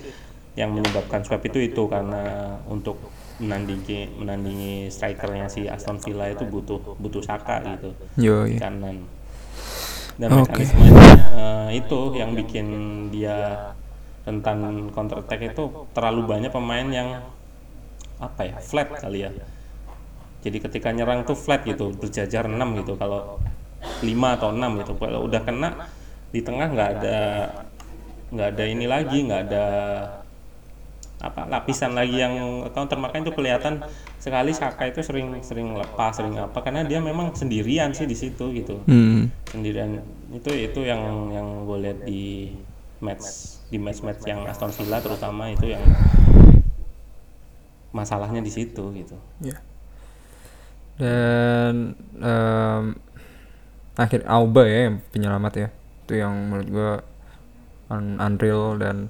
yang 0.58 0.74
menyebabkan 0.74 1.22
swap 1.22 1.46
itu 1.46 1.62
itu 1.62 1.82
karena 1.86 2.56
untuk 2.66 2.98
menandingi 3.40 4.20
menandingi 4.20 4.92
strikernya 4.92 5.48
si 5.48 5.64
Aston 5.64 5.96
Villa 6.02 6.28
itu 6.28 6.44
butuh 6.44 6.98
butuh 7.00 7.22
Saka 7.24 7.64
gitu. 7.64 7.90
Di 8.18 8.26
Yoi. 8.28 8.58
kanan. 8.60 9.06
Dan 10.20 10.28
Oke. 10.36 10.52
mekanismenya 10.52 11.08
eh, 11.32 11.68
itu 11.80 11.98
yang 12.12 12.36
bikin 12.36 12.66
dia 13.08 13.72
rentan 14.28 14.92
counter 14.92 15.24
attack 15.24 15.40
itu 15.56 15.64
terlalu 15.96 16.28
banyak 16.28 16.52
pemain 16.52 16.84
yang 16.92 17.08
apa 18.20 18.44
ya 18.44 18.56
flat 18.60 18.92
kali 19.00 19.24
ya. 19.24 19.32
Jadi 20.44 20.56
ketika 20.60 20.92
nyerang 20.92 21.24
tuh 21.24 21.36
flat 21.36 21.64
gitu 21.64 21.92
berjajar 21.96 22.44
6 22.44 22.56
gitu. 22.84 22.96
Kalau 23.00 23.40
5 24.04 24.36
atau 24.36 24.52
6 24.52 24.80
gitu. 24.84 24.92
Kalau 25.00 25.24
udah 25.24 25.40
kena 25.40 25.88
di 26.30 26.40
tengah 26.40 26.70
nggak 26.70 26.90
ada 26.98 27.18
nggak 28.30 28.48
ada 28.54 28.64
ini 28.64 28.86
lagi 28.86 29.18
nggak 29.26 29.42
ada 29.50 29.64
apa 31.20 31.44
lapisan 31.52 31.92
lagi 31.92 32.16
yang 32.16 32.64
counter 32.72 32.96
makanya 32.96 33.28
itu 33.28 33.34
kelihatan 33.36 33.84
sekali 34.16 34.56
Saka 34.56 34.88
itu 34.88 35.04
sering 35.04 35.36
sering 35.44 35.76
lepas 35.76 36.16
sering 36.16 36.32
apa 36.40 36.64
karena 36.64 36.80
dia 36.80 36.96
memang 36.96 37.36
sendirian 37.36 37.92
sih 37.92 38.08
di 38.08 38.16
situ 38.16 38.54
gitu 38.56 38.80
Hmm. 38.88 39.28
sendirian 39.52 40.00
itu 40.32 40.48
itu 40.48 40.80
yang 40.80 41.28
yang 41.28 41.68
gue 41.68 41.78
lihat 41.84 41.98
di 42.08 42.54
match 43.04 43.60
di 43.68 43.76
match 43.76 44.00
match 44.00 44.24
yang 44.24 44.48
Aston 44.48 44.72
Villa 44.72 44.96
terutama 45.04 45.52
itu 45.52 45.68
yang 45.68 45.84
masalahnya 47.90 48.40
di 48.40 48.52
situ 48.52 48.82
gitu 48.94 49.16
Iya. 49.42 49.58
Dan 51.00 51.96
em, 52.16 52.84
akhir 53.96 54.24
Auba 54.28 54.68
ya 54.68 54.92
yang 54.92 54.96
penyelamat 55.10 55.52
ya. 55.56 55.68
Itu 56.10 56.18
yang 56.18 56.34
menurut 56.50 56.68
gua 56.74 56.92
un 57.94 58.18
unreal 58.18 58.74
dan 58.82 59.06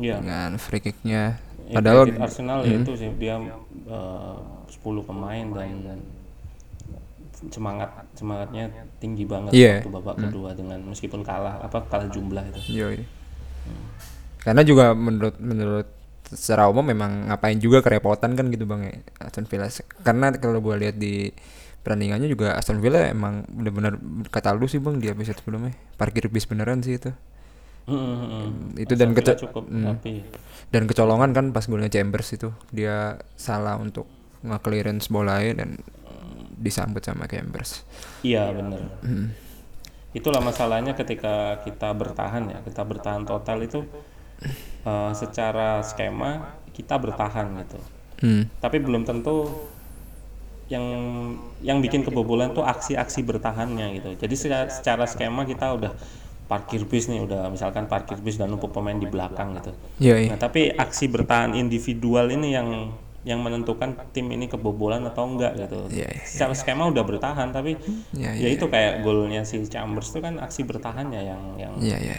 Iya. 0.00 0.16
dengan 0.24 0.56
free 0.56 0.80
kicknya. 0.80 1.36
Ya, 1.68 1.76
Padahal 1.76 2.08
credit 2.08 2.24
Arsenal 2.24 2.58
ya 2.64 2.80
itu 2.80 2.92
sih 2.96 3.12
dia 3.20 3.36
eh, 3.84 4.36
10 4.72 5.04
pemain 5.04 5.44
dan, 5.52 5.68
dan 5.84 5.98
semangat 7.52 7.90
semangatnya 8.16 8.72
tinggi 8.96 9.28
banget 9.28 9.52
Iya. 9.52 9.74
waktu 9.84 9.92
babak 9.92 10.16
kedua 10.16 10.56
dengan 10.56 10.80
meskipun 10.88 11.20
kalah 11.20 11.60
apa 11.60 11.84
kalah 11.84 12.08
jumlah 12.08 12.40
itu. 12.48 12.80
Yoi. 12.80 13.04
Karena 14.40 14.64
juga 14.64 14.96
menurut 14.96 15.36
menurut 15.36 15.86
secara 16.28 16.72
umum 16.72 16.84
memang 16.84 17.28
ngapain 17.28 17.60
juga 17.60 17.84
kerepotan 17.84 18.32
kan 18.32 18.48
gitu 18.48 18.64
bang 18.64 18.88
ya 18.88 18.94
Aston 19.20 19.44
Villa. 19.44 19.68
Karena 20.00 20.32
kalau 20.32 20.64
gua 20.64 20.80
lihat 20.80 20.96
di 20.96 21.28
perandingannya 21.82 22.28
juga 22.28 22.54
Aston 22.54 22.82
Villa 22.82 23.08
emang 23.08 23.46
benar-benar 23.48 23.96
kata 24.28 24.52
lu 24.52 24.66
sih 24.66 24.78
bang 24.78 24.98
di 24.98 25.08
episode 25.08 25.38
sebelumnya 25.40 25.72
parkir 25.96 26.28
bis 26.28 26.44
beneran 26.44 26.82
sih 26.82 26.98
itu. 26.98 27.10
Hmm, 27.88 28.76
Itu 28.76 29.00
dan 29.00 29.16
keca- 29.16 29.40
cukup 29.40 29.64
hmm. 29.64 29.84
tapi 29.96 30.20
Dan 30.68 30.84
kecolongan 30.84 31.32
kan 31.32 31.46
pas 31.56 31.64
golnya 31.64 31.88
Chambers 31.88 32.36
itu 32.36 32.52
dia 32.68 33.16
salah 33.32 33.80
untuk 33.80 34.04
nge-clearance 34.44 35.08
bolanya 35.08 35.64
dan 35.64 35.80
disambut 36.58 37.00
sama 37.00 37.24
Chambers. 37.24 37.86
iya 38.20 38.52
bener. 38.52 38.82
Hmm. 39.00 39.32
Itulah 40.12 40.44
masalahnya 40.44 40.92
ketika 40.92 41.64
kita 41.64 41.88
bertahan 41.96 42.52
ya 42.52 42.58
kita 42.60 42.84
bertahan 42.84 43.24
total 43.24 43.64
itu 43.64 43.88
eh, 44.84 45.12
secara 45.16 45.80
skema 45.80 46.60
kita 46.76 47.00
bertahan 47.00 47.56
gitu. 47.64 47.80
Hmm. 48.20 48.42
Tapi 48.60 48.84
belum 48.84 49.08
tentu 49.08 49.48
yang 50.68 50.84
yang 51.64 51.80
bikin 51.80 52.04
kebobolan 52.04 52.52
tuh 52.52 52.64
aksi-aksi 52.64 53.24
bertahannya 53.24 53.98
gitu. 54.00 54.10
Jadi 54.20 54.34
secara, 54.36 54.68
secara 54.68 55.04
skema 55.08 55.48
kita 55.48 55.72
udah 55.72 55.92
parkir 56.48 56.84
bis 56.88 57.08
nih 57.12 57.24
udah 57.24 57.52
misalkan 57.52 57.88
parkir 57.88 58.16
bis 58.20 58.40
dan 58.40 58.48
numpuk 58.48 58.72
pemain 58.72 58.96
di 58.96 59.04
belakang 59.04 59.56
gitu. 59.60 59.72
Iya, 60.00 60.16
iya. 60.16 60.28
Nah, 60.32 60.40
tapi 60.40 60.72
aksi 60.72 61.08
bertahan 61.12 61.52
individual 61.56 62.32
ini 62.32 62.56
yang 62.56 62.68
yang 63.26 63.44
menentukan 63.44 63.92
tim 64.16 64.32
ini 64.32 64.48
kebobolan 64.48 65.04
atau 65.04 65.28
enggak 65.28 65.56
gitu. 65.60 65.88
Iya, 65.92 66.08
iya, 66.08 66.24
Secara 66.24 66.56
skema 66.56 66.88
udah 66.88 67.04
bertahan 67.04 67.52
tapi 67.52 67.76
Iya, 68.16 68.32
ya 68.32 68.48
itu 68.48 68.64
kayak 68.68 69.04
golnya 69.04 69.44
si 69.44 69.60
Chambers 69.68 70.12
itu 70.12 70.24
kan 70.24 70.40
aksi 70.40 70.64
bertahannya 70.64 71.20
yang 71.20 71.42
yang 71.60 71.72
Iya, 71.76 71.98
iya. 72.00 72.18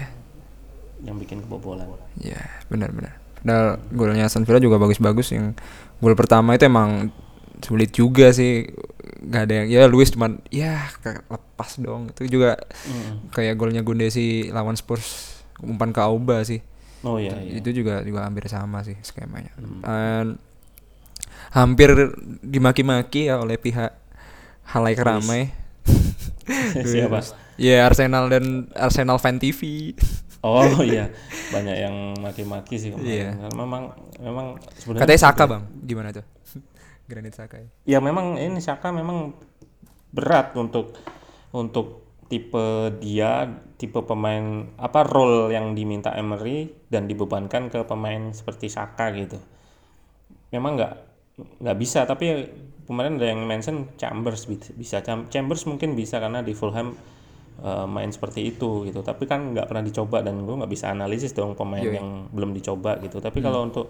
yang 1.02 1.18
bikin 1.18 1.42
kebobolan. 1.42 1.90
Iya, 2.22 2.42
benar 2.70 2.94
benar. 2.94 3.18
Padahal 3.40 3.80
golnya 3.96 4.28
Aston 4.28 4.44
Villa 4.44 4.60
juga 4.60 4.78
bagus-bagus 4.78 5.32
yang 5.34 5.56
gol 6.04 6.14
pertama 6.14 6.54
itu 6.54 6.68
emang 6.68 7.10
sulit 7.60 7.92
juga 7.92 8.32
sih. 8.32 8.68
Gak 9.20 9.42
ada 9.46 9.54
yang 9.60 9.68
ya 9.68 9.82
Luis 9.86 10.10
cuman 10.10 10.40
ya 10.48 10.88
lepas 11.28 11.76
dong. 11.78 12.10
Itu 12.10 12.26
juga 12.26 12.56
Mm. 12.88 13.32
kayak 13.32 13.56
golnya 13.56 13.82
Gundesi 13.82 14.48
lawan 14.48 14.74
Spurs 14.74 15.38
umpan 15.60 15.92
ke 15.92 16.00
Auba 16.00 16.40
sih. 16.42 16.64
Oh 17.02 17.16
iya 17.16 17.36
iya. 17.40 17.60
Itu 17.60 17.72
juga 17.72 18.00
juga 18.02 18.24
hampir 18.24 18.48
sama 18.48 18.80
sih 18.82 18.96
skemanya. 19.02 19.52
Dan 19.56 20.40
hampir 21.50 21.90
dimaki-maki 22.40 23.28
ya 23.28 23.40
oleh 23.40 23.56
pihak 23.56 23.92
halayak 24.68 25.02
ramai. 25.02 25.52
Siapa? 26.86 27.22
Ya 27.56 27.84
Arsenal 27.84 28.30
dan 28.30 28.70
Arsenal 28.74 29.20
Fan 29.20 29.38
TV. 29.38 29.92
Oh 30.40 30.64
iya, 30.88 31.12
banyak 31.52 31.76
yang 31.76 31.96
maki-maki 32.16 32.80
sih 32.80 32.96
Iya. 32.96 33.36
kemarin. 33.36 33.52
Memang 33.60 33.84
memang 34.18 34.48
sebenarnya 34.80 35.04
Katanya 35.04 35.20
Saka, 35.20 35.44
Bang. 35.44 35.64
Gimana 35.84 36.16
tuh? 36.16 36.24
Granit 37.10 37.34
Saka. 37.34 37.58
ya? 37.58 37.68
ya 37.98 38.00
memang 38.00 38.38
ini 38.38 38.62
Saka 38.62 38.94
memang 38.94 39.34
berat 40.14 40.54
untuk 40.54 40.94
untuk 41.50 42.06
tipe 42.30 42.94
dia 43.02 43.50
tipe 43.82 43.98
pemain 44.06 44.70
apa 44.78 45.02
role 45.02 45.50
yang 45.50 45.74
diminta 45.74 46.14
Emery 46.14 46.70
dan 46.94 47.10
dibebankan 47.10 47.74
ke 47.74 47.82
pemain 47.90 48.30
seperti 48.30 48.70
Saka 48.70 49.10
gitu 49.18 49.42
memang 50.54 50.78
nggak 50.78 50.94
nggak 51.62 51.78
bisa 51.82 52.06
tapi 52.06 52.46
kemarin 52.86 53.18
ada 53.18 53.28
yang 53.34 53.46
mention 53.50 53.90
Chambers 53.98 54.46
bi- 54.46 54.76
bisa 54.78 55.02
Cham- 55.02 55.26
Chambers 55.30 55.66
mungkin 55.66 55.98
bisa 55.98 56.22
karena 56.22 56.46
di 56.46 56.54
Fulham 56.54 56.94
eh, 57.66 57.88
main 57.90 58.14
seperti 58.14 58.46
itu 58.46 58.86
gitu 58.86 59.02
tapi 59.02 59.26
kan 59.26 59.54
nggak 59.58 59.66
pernah 59.66 59.82
dicoba 59.86 60.22
dan 60.22 60.42
gue 60.46 60.56
nggak 60.58 60.70
bisa 60.70 60.94
analisis 60.94 61.34
dong 61.34 61.58
pemain 61.58 61.82
Yoi. 61.82 61.98
yang 61.98 62.30
belum 62.30 62.54
dicoba 62.54 63.02
gitu 63.02 63.18
tapi 63.18 63.42
kalau 63.42 63.66
untuk 63.66 63.90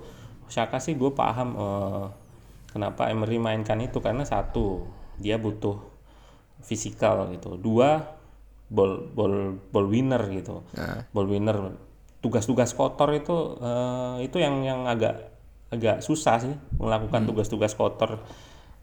Saka 0.49 0.81
sih 0.81 0.95
gue 0.95 1.11
paham 1.11 1.49
eh, 1.59 2.05
kenapa 2.69 3.09
Emery 3.09 3.41
mainkan 3.41 3.79
itu? 3.81 3.99
Karena 3.99 4.23
satu 4.23 4.85
dia 5.19 5.35
butuh 5.35 5.77
fisikal 6.63 7.29
gitu. 7.33 7.59
Dua 7.59 7.99
ball 8.69 9.09
ball 9.11 9.57
ball 9.73 9.87
winner 9.89 10.21
gitu. 10.29 10.63
Nah. 10.77 11.05
ball 11.11 11.27
winner. 11.27 11.57
Tugas-tugas 12.19 12.75
kotor 12.75 13.15
itu 13.15 13.57
eh, 13.63 14.27
itu 14.27 14.37
yang 14.43 14.61
yang 14.63 14.83
agak 14.85 15.31
agak 15.69 16.01
susah 16.01 16.41
sih 16.41 16.55
melakukan 16.77 17.25
tugas-tugas 17.27 17.73
kotor. 17.73 18.21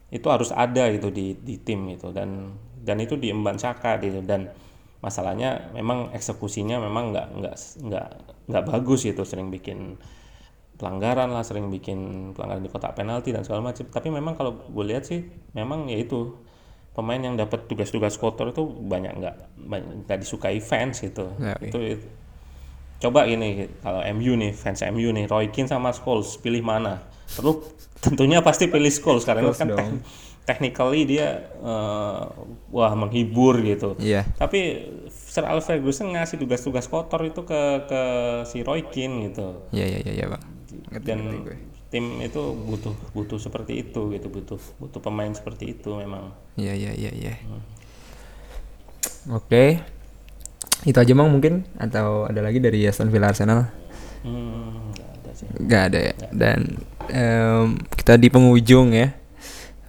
Itu 0.07 0.31
harus 0.31 0.55
ada 0.55 0.87
gitu 0.89 1.11
di 1.11 1.35
di 1.37 1.59
tim 1.59 1.85
itu 1.91 2.09
dan 2.15 2.55
dan 2.81 2.97
itu 2.99 3.19
diemban 3.19 3.59
Saka 3.61 3.99
gitu. 4.01 4.23
Dan 4.25 4.49
masalahnya 5.03 5.69
memang 5.77 6.09
eksekusinya 6.11 6.81
memang 6.81 7.13
nggak 7.13 7.27
nggak 7.37 7.55
nggak 7.85 8.07
nggak 8.49 8.63
bagus 8.65 9.05
gitu 9.05 9.21
sering 9.27 9.53
bikin 9.53 9.99
pelanggaran 10.77 11.33
lah 11.33 11.41
sering 11.41 11.67
bikin 11.73 12.31
pelanggaran 12.37 12.61
di 12.61 12.69
kotak 12.69 12.93
penalti 12.93 13.33
dan 13.33 13.41
segala 13.43 13.73
macam. 13.73 13.85
Tapi 13.89 14.07
memang 14.13 14.33
kalau 14.37 14.53
gue 14.69 14.85
lihat 14.85 15.09
sih 15.09 15.25
memang 15.57 15.89
ya 15.89 15.97
itu 15.97 16.37
pemain 16.93 17.21
yang 17.21 17.37
dapat 17.37 17.69
tugas-tugas 17.69 18.17
kotor 18.17 18.49
itu 18.49 18.65
banyak 18.65 19.21
nggak 19.21 19.35
nggak 20.05 20.17
disukai 20.17 20.57
fans 20.61 21.01
gitu. 21.01 21.29
Ya, 21.37 21.53
itu, 21.61 21.77
itu 21.97 22.07
coba 22.97 23.29
ini 23.29 23.69
kalau 23.85 24.01
MU 24.17 24.33
nih 24.33 24.57
fans 24.57 24.81
MU 24.81 25.13
nih 25.13 25.29
Roy 25.29 25.53
Keane 25.53 25.69
sama 25.69 25.93
Scholes 25.93 26.37
pilih 26.41 26.65
mana? 26.65 27.05
Terus 27.29 27.69
tentunya 28.01 28.41
pasti 28.41 28.65
pilih 28.65 28.89
Scholes 28.89 29.25
karena 29.25 29.45
Scholes 29.45 29.61
kan 29.61 29.69
tek- 29.77 30.01
technically 30.49 31.05
dia 31.05 31.53
eh, 31.61 32.21
wah 32.73 32.93
menghibur 32.97 33.61
gitu. 33.61 33.93
Iya. 34.01 34.25
tapi 34.41 34.89
Sir 35.13 35.45
Alex 35.45 35.69
Ferguson 35.69 36.17
ngasih 36.17 36.41
tugas-tugas 36.41 36.89
kotor 36.89 37.21
itu 37.21 37.45
ke 37.45 37.61
ke 37.85 38.01
si 38.49 38.65
Roy 38.65 38.89
Keane 38.89 39.29
gitu. 39.29 39.69
Iya 39.69 39.85
iya 39.85 39.99
iya 40.01 40.13
iya, 40.17 40.25
Bang. 40.33 40.56
Ngerti, 40.91 41.07
dan 41.07 41.17
ngerti 41.23 41.37
gue. 41.43 41.57
tim 41.87 42.05
itu 42.19 42.41
butuh 42.67 42.95
butuh 43.15 43.39
seperti 43.39 43.79
itu 43.79 44.11
gitu 44.11 44.27
butuh 44.27 44.59
butuh 44.77 44.99
pemain 44.99 45.31
seperti 45.31 45.71
itu 45.71 45.95
memang 45.95 46.35
Iya 46.57 46.73
iya 46.73 46.91
iya 46.97 47.11
iya. 47.13 47.33
Oke. 49.29 49.81
Itu 50.87 50.97
aja 50.97 51.13
Bang 51.13 51.29
mungkin 51.29 51.67
atau 51.77 52.25
ada 52.25 52.39
lagi 52.41 52.57
dari 52.57 52.85
Aston 52.87 53.11
Villa 53.11 53.29
Arsenal? 53.29 53.69
hmm, 54.25 54.93
nggak 54.95 55.09
ada 55.13 55.31
sih 55.35 55.47
Gak 55.67 55.81
ada 55.91 55.99
ya. 55.99 56.13
Dan 56.33 56.59
em, 57.11 57.65
kita 57.93 58.17
di 58.17 58.27
penghujung 58.31 58.95
ya. 58.95 59.13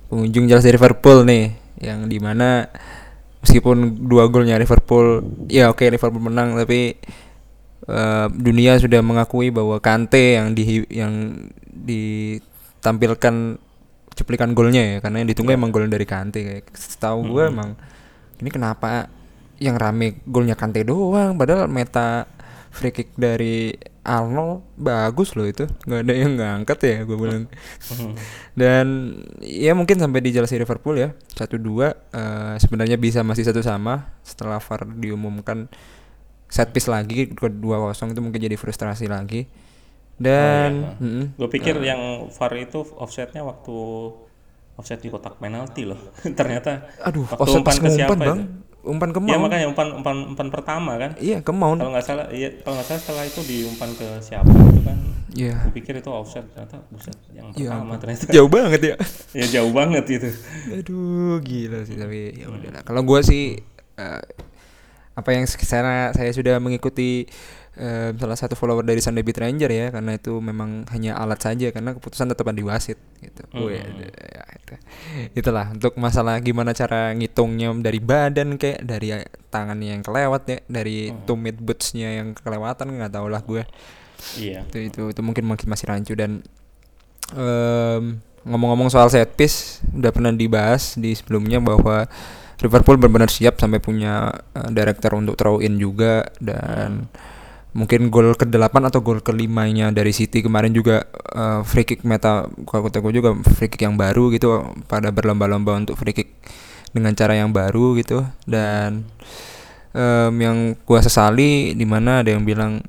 Penghujung 0.09 0.49
jelas 0.49 0.65
dari 0.65 0.77
Liverpool 0.77 1.25
nih, 1.25 1.53
yang 1.85 2.09
di 2.09 2.17
mana 2.21 2.69
meskipun 3.45 4.09
dua 4.09 4.27
golnya 4.29 4.57
Liverpool, 4.59 5.25
ya 5.53 5.69
oke 5.71 5.85
Liverpool 5.85 6.25
menang, 6.25 6.57
tapi 6.57 6.97
eh, 7.87 8.27
dunia 8.33 8.81
sudah 8.83 8.99
mengakui 9.05 9.55
bahwa 9.55 9.79
Kante 9.79 10.41
yang 10.41 10.57
di 10.57 10.83
yang 10.91 11.47
ditampilkan 11.69 13.61
cuplikan 14.19 14.51
golnya 14.51 14.83
ya, 14.83 14.97
karena 14.99 15.23
yang 15.23 15.29
ditunggu 15.31 15.55
emang 15.55 15.71
gol 15.71 15.87
dari 15.87 16.03
Kante. 16.03 16.41
Kayak. 16.43 16.75
Setahu 16.75 17.39
gue 17.39 17.47
emang 17.47 17.79
ini 18.43 18.51
kenapa 18.51 19.07
yang 19.63 19.79
rame 19.79 20.19
golnya 20.27 20.59
Kante 20.59 20.83
doang, 20.83 21.39
padahal 21.39 21.71
meta 21.71 22.27
free 22.75 22.95
kick 22.95 23.15
dari 23.19 23.75
Arnold 24.09 24.65
bagus 24.79 25.37
loh 25.37 25.45
itu. 25.45 25.69
Nggak 25.85 26.01
ada 26.01 26.15
yang 26.15 26.33
ngangkat 26.39 26.79
ya 26.81 26.97
gue 27.05 27.17
bilang. 27.19 27.45
Dan 28.57 28.87
ya 29.45 29.77
mungkin 29.77 30.01
sampai 30.01 30.25
di 30.25 30.31
jelas 30.33 30.51
Liverpool 30.51 30.97
ya 30.97 31.13
satu 31.37 31.61
dua 31.61 31.93
eh, 32.15 32.55
sebenarnya 32.57 32.97
bisa 32.97 33.21
masih 33.21 33.45
satu 33.45 33.61
sama 33.61 34.11
setelah 34.25 34.59
VAR 34.59 34.89
diumumkan 34.97 35.69
set 36.49 36.73
piece 36.73 36.89
lagi 36.89 37.29
ke 37.31 37.47
dua 37.53 37.77
kosong 37.79 38.17
itu 38.17 38.21
mungkin 38.25 38.41
jadi 38.41 38.57
frustrasi 38.57 39.07
lagi. 39.07 39.47
Dan 40.19 40.99
mm-mm. 40.99 41.39
gue 41.39 41.49
pikir 41.49 41.79
yang 41.79 42.27
VAR 42.35 42.53
itu 42.59 42.83
offsetnya 42.99 43.47
waktu 43.47 43.77
offset 44.75 44.99
di 44.99 45.09
kotak 45.13 45.39
penalti 45.39 45.87
loh. 45.87 46.01
Ternyata 46.39 46.91
aduh 47.05 47.23
waktu 47.29 47.39
offset 47.39 47.63
umpan 47.63 47.77
ke 47.79 47.89
umpan 47.89 47.93
siapa 47.95 48.15
bang. 48.19 48.39
itu? 48.41 48.67
umpan 48.89 49.11
ke 49.13 49.21
ya 49.21 49.37
Mount. 49.37 49.43
makanya 49.45 49.67
umpan 49.69 49.89
umpan 50.01 50.17
umpan 50.33 50.49
pertama 50.49 50.97
kan? 50.97 51.11
Iya 51.21 51.45
ke 51.45 51.53
Mount. 51.53 51.79
Kalau 51.79 51.93
nggak 51.93 52.07
salah 52.07 52.27
iya 52.33 52.49
kalau 52.65 52.75
nggak 52.81 52.89
salah 52.89 53.01
setelah 53.05 53.25
itu 53.29 53.41
diumpan 53.45 53.91
ke 53.95 54.09
siapa 54.25 54.49
itu 54.49 54.81
kan? 54.83 54.99
Iya. 55.29 55.55
Gue 55.69 55.73
pikir 55.77 55.95
itu 56.01 56.11
offset 56.11 56.47
ternyata 56.51 56.81
buset 56.89 57.15
yang 57.31 57.53
Iya, 57.53 57.71
pertama 57.77 57.95
ternyata. 58.01 58.25
Jauh 58.33 58.51
banget 58.51 58.81
ya. 58.81 58.95
Ya 59.39 59.47
jauh 59.61 59.73
banget 59.77 60.05
itu. 60.09 60.29
Aduh 60.73 61.37
gila 61.45 61.85
sih 61.85 61.95
tapi 61.95 62.43
ya 62.43 62.47
udahlah. 62.49 62.83
Kalau 62.83 63.03
gua 63.05 63.21
sih 63.21 63.61
eh, 63.99 64.23
apa 65.19 65.35
yang 65.35 65.45
saya 65.51 66.15
saya 66.15 66.31
sudah 66.31 66.63
mengikuti 66.63 67.27
eh, 67.75 68.15
salah 68.15 68.39
satu 68.39 68.55
follower 68.55 68.87
dari 68.87 69.03
Sunday 69.03 69.27
Beat 69.27 69.43
Ranger 69.43 69.71
ya 69.71 69.87
karena 69.91 70.15
itu 70.15 70.39
memang 70.39 70.87
hanya 70.95 71.19
alat 71.19 71.43
saja 71.43 71.75
karena 71.75 71.99
keputusan 71.99 72.31
tetap 72.31 72.47
di 72.55 72.63
wasit 72.63 72.99
gitu. 73.19 73.43
Wih, 73.59 73.83
ya, 73.83 73.83
itu. 74.55 74.75
Itulah 75.35 75.75
untuk 75.75 75.99
masalah 75.99 76.39
gimana 76.39 76.71
cara 76.71 77.11
ngitungnya 77.19 77.75
dari 77.83 77.99
badan 77.99 78.55
kayak 78.55 78.87
dari 78.87 79.11
tangannya 79.51 79.99
yang 79.99 80.03
kelewat 80.07 80.43
ya 80.47 80.59
dari 80.71 81.11
two 81.27 81.35
mid 81.35 81.59
bootsnya 81.59 82.23
yang 82.23 82.39
kelewatan 82.39 82.95
nggak 82.95 83.11
tahu 83.11 83.27
lah 83.27 83.43
gue. 83.43 83.67
Iya. 84.39 84.67
Itu 84.71 84.79
itu 84.79 85.03
itu 85.11 85.21
mungkin 85.23 85.51
mungkin 85.51 85.67
masih 85.67 85.87
rancu. 85.91 86.15
Dan 86.15 86.43
em, 87.35 88.23
ngomong-ngomong 88.47 88.91
soal 88.91 89.11
set 89.11 89.35
piece 89.35 89.83
udah 89.95 90.11
pernah 90.15 90.31
dibahas 90.31 90.95
di 90.95 91.15
sebelumnya 91.15 91.59
bahwa 91.59 92.07
Liverpool 92.59 92.99
benar-benar 92.99 93.31
siap 93.31 93.63
sampai 93.63 93.79
punya 93.79 94.33
eh, 94.55 94.69
director 94.75 95.15
untuk 95.15 95.39
throw 95.39 95.63
in 95.63 95.79
juga 95.79 96.27
dan 96.43 97.07
mungkin 97.77 98.09
gol 98.09 98.35
ke-8 98.35 98.75
atau 98.91 99.05
gol 99.05 99.21
ke-5-nya 99.23 99.93
dari 99.95 100.11
City 100.11 100.43
kemarin 100.43 100.75
juga 100.75 101.07
eh, 101.35 101.61
free 101.63 101.87
kick 101.87 102.03
meta 102.03 102.51
gue 102.51 103.13
juga 103.15 103.37
free 103.57 103.71
kick 103.71 103.83
yang 103.85 103.95
baru 103.95 104.35
gitu 104.35 104.75
pada 104.91 105.15
berlomba-lomba 105.15 105.79
untuk 105.79 105.95
free 105.95 106.17
kick 106.17 106.35
dengan 106.93 107.13
cara 107.13 107.37
yang 107.37 107.53
baru 107.53 107.95
gitu 108.01 108.25
dan 108.49 109.05
em, 109.93 110.33
yang 110.41 110.57
gua 110.85 111.05
sesali 111.05 111.77
di 111.77 111.87
mana 111.87 112.25
ada 112.25 112.33
yang 112.33 112.45
bilang 112.45 112.81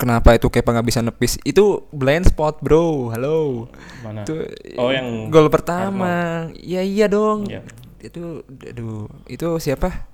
kenapa 0.00 0.32
itu 0.32 0.48
Kepa 0.48 0.72
nggak 0.72 0.88
bisa 0.88 1.00
nepis? 1.04 1.36
Itu 1.44 1.84
blind 1.92 2.32
spot 2.32 2.64
bro. 2.64 3.12
Halo. 3.12 3.68
Mana? 4.00 4.24
Itu 4.24 4.48
oh 4.80 4.90
yang 4.90 5.28
gol 5.28 5.52
pertama. 5.52 6.48
Ya 6.56 6.80
iya 6.80 7.06
dong. 7.06 7.44
Iya. 7.44 7.60
Itu 8.02 8.42
aduh 8.72 9.06
itu 9.28 9.46
siapa 9.60 10.08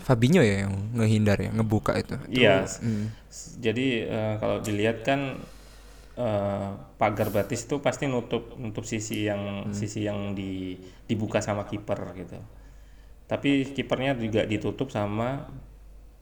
Fabinho 0.00 0.44
ya 0.44 0.68
yang 0.68 0.74
ngehindar 0.96 1.38
ya 1.40 1.50
ngebuka 1.56 1.96
itu 1.96 2.16
Itu, 2.28 2.40
Iya. 2.44 2.68
mm, 2.68 3.04
jadi 3.64 3.86
eh, 4.08 4.34
kalau 4.40 4.60
dilihat 4.60 5.02
kan 5.08 5.20
eh, 6.16 6.68
pagar 7.00 7.28
batis 7.32 7.68
itu 7.68 7.76
pasti 7.84 8.08
nutup 8.08 8.56
nutup 8.60 8.84
sisi 8.88 9.28
yang 9.28 9.68
sisi 9.72 10.04
yang 10.08 10.32
di 10.38 10.76
dibuka 11.08 11.38
sama 11.44 11.68
kiper 11.68 12.00
gitu 12.16 12.38
tapi 13.26 13.74
kipernya 13.74 14.14
juga 14.18 14.46
ditutup 14.46 14.88
sama 14.94 15.50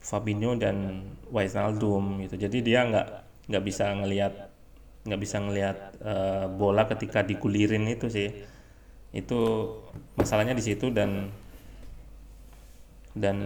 Fabinho 0.05 0.53
dan 0.61 1.00
Wijnaldum 1.33 2.20
gitu. 2.29 2.37
Jadi 2.37 2.59
dia 2.61 2.85
nggak 2.85 3.07
nggak 3.48 3.64
bisa 3.64 3.85
ngelihat 3.92 4.33
nggak 5.05 5.20
bisa 5.20 5.37
ngelihat 5.40 5.77
uh, 6.00 6.46
bola 6.53 6.85
ketika 6.88 7.20
digulirin 7.24 7.85
itu 7.88 8.09
sih. 8.09 8.29
Itu 9.14 9.70
masalahnya 10.18 10.59
di 10.59 10.64
situ 10.66 10.90
dan 10.90 11.31
dan 13.14 13.38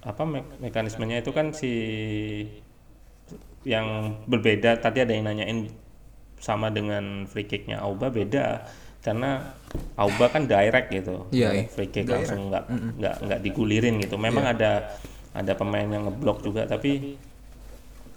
apa 0.00 0.24
me 0.24 0.40
mekanismenya 0.64 1.20
itu 1.20 1.30
kan 1.36 1.52
si 1.52 1.72
yang 3.68 4.16
berbeda 4.24 4.80
tadi 4.80 5.04
ada 5.04 5.12
yang 5.12 5.28
nanyain 5.28 5.68
sama 6.40 6.72
dengan 6.72 7.28
free 7.28 7.44
kicknya 7.44 7.82
Auba 7.82 8.08
beda 8.08 8.64
karena 9.04 9.52
Auba 9.98 10.30
kan 10.32 10.48
direct 10.48 10.88
gitu 10.94 11.28
yeah, 11.34 11.52
yeah. 11.52 11.68
free 11.68 11.90
kick 11.90 12.06
direct. 12.08 12.24
langsung 12.24 12.48
nggak 12.48 12.64
nggak 12.96 13.14
mm 13.14 13.20
-mm. 13.20 13.24
nggak 13.28 13.40
digulirin 13.44 13.94
gitu 14.00 14.16
memang 14.16 14.46
yeah. 14.48 14.54
ada 14.54 14.72
ada 15.36 15.52
pemain 15.58 15.84
yang 15.84 16.08
ngeblok 16.08 16.40
juga 16.40 16.64
tapi 16.64 17.18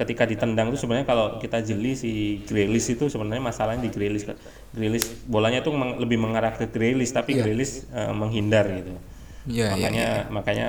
ketika 0.02 0.26
ditendang 0.26 0.74
itu 0.74 0.82
sebenarnya 0.82 1.06
kalau 1.06 1.38
kita 1.38 1.62
jeli 1.62 1.94
si 1.94 2.42
Grealish 2.50 2.98
itu 2.98 3.06
sebenarnya 3.06 3.46
masalahnya 3.46 3.86
di 3.86 3.94
Grealish 3.94 4.26
Grealish 4.74 5.14
bolanya 5.30 5.62
tuh 5.62 5.78
meng, 5.78 6.02
lebih 6.02 6.18
mengarah 6.18 6.58
ke 6.58 6.66
Grealish 6.66 7.14
tapi 7.14 7.38
yeah. 7.38 7.46
Grealish 7.46 7.86
uh, 7.94 8.10
menghindar 8.10 8.66
gitu 8.66 8.98
yeah, 9.46 9.78
iya, 9.78 9.78
makanya 9.78 10.02
yeah, 10.02 10.18
yeah. 10.18 10.34
makanya 10.34 10.68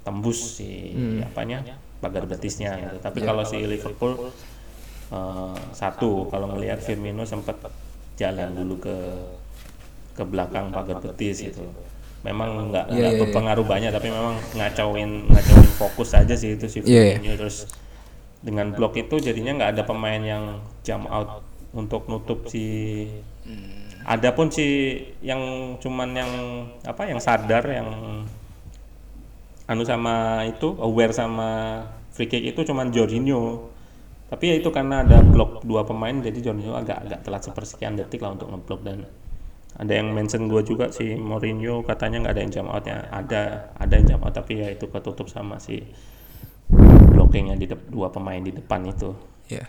tembus 0.00 0.56
si 0.56 0.96
hmm. 0.96 1.28
apanya 1.28 1.60
pagar 2.00 2.24
betisnya 2.24 2.80
gitu 2.80 2.96
tapi 3.04 3.20
yeah. 3.20 3.28
kalau 3.28 3.44
si 3.44 3.60
Liverpool 3.60 4.32
uh, 5.12 5.56
satu 5.76 6.32
kalau 6.32 6.48
melihat 6.56 6.80
Firmino 6.80 7.28
sempat 7.28 7.60
jalan 8.16 8.56
dulu 8.56 8.80
ke 8.80 8.96
ke 10.16 10.24
belakang 10.24 10.72
pagar 10.72 11.04
betis 11.04 11.44
gitu 11.44 11.68
memang 12.24 12.72
nggak 12.72 12.96
yeah, 12.96 12.96
yeah, 12.96 13.10
iya. 13.12 13.20
berpengaruh 13.20 13.64
yeah. 13.68 13.72
banyak 13.76 13.90
tapi 13.92 14.08
memang 14.08 14.36
ngacauin 14.56 15.10
ngacauin 15.28 15.72
fokus 15.76 16.16
aja 16.16 16.32
sih 16.32 16.56
itu 16.56 16.64
si 16.64 16.80
iya. 16.88 17.20
Firmino 17.20 17.36
yeah, 17.36 17.36
terus 17.36 17.68
dengan 18.40 18.72
blok 18.72 18.96
itu 18.96 19.20
jadinya 19.20 19.56
nggak 19.60 19.70
ada 19.76 19.82
pemain 19.84 20.20
yang 20.20 20.64
jump 20.80 21.04
out 21.12 21.44
untuk 21.76 22.08
nutup 22.08 22.48
si 22.48 23.06
hmm. 23.44 24.02
ada 24.08 24.32
pun 24.32 24.48
si 24.48 24.96
yang 25.20 25.76
cuman 25.78 26.10
yang 26.16 26.32
apa 26.82 27.06
yang 27.06 27.20
sadar 27.20 27.62
yang 27.68 27.88
anu 29.70 29.86
sama 29.86 30.42
itu 30.50 30.74
aware 30.82 31.14
sama 31.14 31.84
free 32.10 32.26
kick 32.26 32.42
itu 32.42 32.60
cuman 32.66 32.90
Jorginho. 32.90 33.70
Tapi 34.30 34.44
ya 34.46 34.54
itu 34.58 34.70
karena 34.70 35.02
ada 35.02 35.22
blok 35.22 35.62
dua 35.62 35.86
pemain 35.86 36.14
jadi 36.14 36.38
Jorginho 36.42 36.74
agak 36.74 37.06
agak 37.06 37.20
telat 37.22 37.42
sepersekian 37.46 37.94
detik 37.94 38.22
lah 38.22 38.34
untuk 38.34 38.50
ngeblok. 38.50 38.82
Dan 38.82 39.06
ada 39.78 39.92
yang 39.94 40.10
mention 40.10 40.50
gue 40.50 40.62
juga 40.66 40.90
si 40.90 41.14
Mourinho 41.14 41.86
katanya 41.86 42.26
nggak 42.26 42.34
ada 42.34 42.42
yang 42.42 42.52
jam 42.52 42.66
outnya. 42.66 42.98
Ada 43.14 43.42
ada 43.78 43.92
yang 43.94 44.06
jam 44.10 44.20
out 44.26 44.34
tapi 44.34 44.58
ya 44.58 44.68
itu 44.74 44.90
ketutup 44.90 45.30
sama 45.30 45.62
si 45.62 45.86
blockingnya 47.20 47.60
di 47.60 47.68
dua 47.92 48.08
pemain 48.08 48.40
di 48.40 48.56
depan 48.56 48.80
itu 48.88 49.12
ya 49.52 49.60
yeah. 49.60 49.68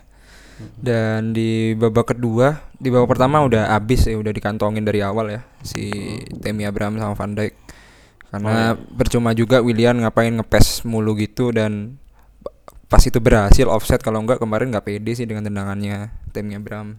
dan 0.80 1.36
di 1.36 1.76
babak 1.76 2.16
kedua 2.16 2.64
di 2.80 2.88
babak 2.88 3.12
pertama 3.12 3.44
udah 3.44 3.76
abis 3.76 4.08
ya 4.08 4.16
udah 4.16 4.32
dikantongin 4.32 4.88
dari 4.88 5.04
awal 5.04 5.28
ya 5.28 5.40
si 5.60 5.92
Temi 6.40 6.64
Abraham 6.64 6.96
sama 6.96 7.12
Van 7.12 7.36
Dijk 7.36 7.52
karena 8.32 8.72
oh, 8.72 8.80
iya. 8.80 8.96
percuma 8.96 9.30
juga 9.36 9.60
William 9.60 10.00
ngapain 10.00 10.32
ngepes 10.32 10.88
mulu 10.88 11.12
gitu 11.20 11.52
dan 11.52 12.00
pas 12.88 13.04
itu 13.04 13.20
berhasil 13.20 13.68
offset 13.68 14.00
kalau 14.00 14.24
enggak 14.24 14.40
kemarin 14.40 14.72
nggak 14.72 14.88
pede 14.88 15.12
sih 15.12 15.28
dengan 15.28 15.44
tendangannya 15.44 16.12
Temi 16.32 16.56
Abraham 16.56 16.96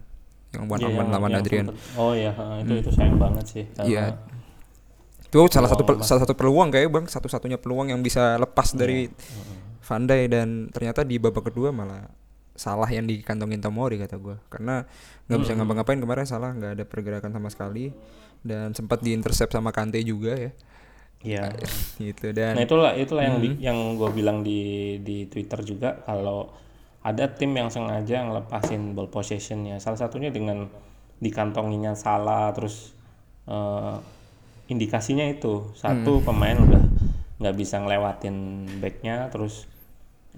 yang 0.54 0.70
one 0.70 0.82
yeah, 0.82 0.98
on 1.02 1.06
lawan 1.10 1.30
Adrian. 1.34 1.66
Oh 1.98 2.14
iya, 2.14 2.30
itu 2.62 2.72
hmm. 2.78 2.82
itu 2.86 2.90
sayang 2.94 3.18
banget 3.18 3.44
sih. 3.46 3.64
Iya. 3.82 4.18
Itu 5.26 5.50
salah 5.50 5.66
satu 5.66 5.82
salah 6.06 6.22
satu 6.22 6.38
peluang 6.38 6.70
kayak 6.70 6.90
Bang, 6.94 7.06
satu-satunya 7.10 7.58
peluang 7.58 7.90
yang 7.90 7.98
bisa 8.02 8.38
lepas 8.38 8.70
yeah. 8.70 8.78
dari 8.78 8.98
Van 9.84 10.08
Dijk 10.08 10.26
dan 10.32 10.48
ternyata 10.72 11.04
di 11.04 11.20
babak 11.20 11.52
kedua 11.52 11.68
malah 11.70 12.08
salah 12.54 12.86
yang 12.86 13.04
dikantongin 13.04 13.58
Tomori 13.58 13.98
kata 13.98 14.16
gue 14.16 14.38
karena 14.46 14.86
nggak 15.26 15.38
bisa 15.42 15.52
ngapa-ngapain 15.58 15.98
kemarin 15.98 16.24
salah 16.24 16.54
nggak 16.54 16.72
ada 16.78 16.84
pergerakan 16.86 17.34
sama 17.34 17.50
sekali 17.50 17.90
dan 18.46 18.70
sempat 18.72 19.02
diintercept 19.02 19.52
sama 19.52 19.74
Kante 19.74 19.98
juga 20.06 20.38
ya 20.38 20.52
Iya. 21.24 21.50
gitu 22.04 22.36
dan 22.36 22.54
nah 22.54 22.62
itulah 22.62 22.92
itulah 22.94 23.24
yang 23.24 23.40
hmm. 23.40 23.56
yang 23.58 23.78
gue 23.96 24.10
bilang 24.12 24.44
di 24.44 24.96
di 25.00 25.24
Twitter 25.26 25.64
juga 25.64 26.04
kalau 26.04 26.52
ada 27.04 27.32
tim 27.32 27.52
yang 27.56 27.72
sengaja 27.72 28.24
ngelepasin 28.28 28.92
ball 28.92 29.08
possessionnya 29.08 29.80
salah 29.80 29.98
satunya 29.98 30.28
dengan 30.28 30.68
dikantonginya 31.18 31.96
salah 31.96 32.52
terus 32.52 32.92
uh, 33.48 33.98
indikasinya 34.68 35.24
itu 35.24 35.72
satu 35.76 36.20
hmm. 36.20 36.24
pemain 36.28 36.56
udah 36.60 36.82
nggak 37.40 37.56
bisa 37.56 37.80
ngelewatin 37.80 38.68
backnya 38.78 39.28
terus 39.32 39.64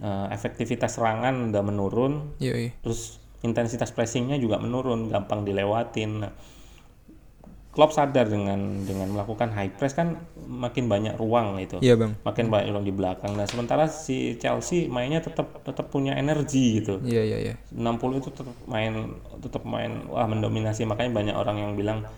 uh, 0.01 0.27
efektivitas 0.33 0.99
serangan 0.99 1.53
udah 1.53 1.63
menurun 1.65 2.37
Yui. 2.43 2.73
terus 2.81 3.21
intensitas 3.45 3.93
pressingnya 3.93 4.41
juga 4.41 4.59
menurun 4.59 5.13
gampang 5.13 5.47
dilewatin 5.47 6.13
nah, 6.25 6.33
Klopp 7.77 7.93
sadar 7.93 8.25
dengan 8.25 8.89
dengan 8.89 9.13
melakukan 9.13 9.53
high 9.53 9.77
press 9.77 9.93
kan 9.93 10.17
makin 10.49 10.89
banyak 10.89 11.13
ruang 11.21 11.61
itu. 11.61 11.77
Iya, 11.85 12.01
Bang. 12.01 12.17
Makin 12.25 12.49
banyak 12.49 12.73
ruang 12.73 12.89
di 12.89 12.95
belakang. 12.97 13.37
Nah, 13.37 13.45
sementara 13.45 13.85
si 13.85 14.41
Chelsea 14.41 14.89
mainnya 14.89 15.21
tetap 15.21 15.61
tetap 15.61 15.93
punya 15.93 16.17
energi 16.17 16.81
gitu. 16.81 17.05
Iya, 17.05 17.37
iya, 17.37 17.53
iya. 17.53 17.55
60 17.77 18.25
itu 18.25 18.33
tetap 18.33 18.57
main 18.65 19.13
tetap 19.45 19.69
main 19.69 20.09
wah 20.09 20.25
mendominasi 20.25 20.89
makanya 20.89 21.21
banyak 21.21 21.37
orang 21.37 21.57
yang 21.61 21.73
bilang 21.77 22.09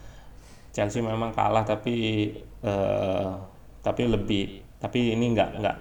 Chelsea 0.71 1.03
memang 1.03 1.35
kalah 1.35 1.67
tapi 1.67 2.31
uh, 2.63 3.35
tapi 3.83 4.07
lebih 4.07 4.63
tapi 4.79 5.11
ini 5.11 5.35
enggak 5.35 5.59
enggak 5.59 5.77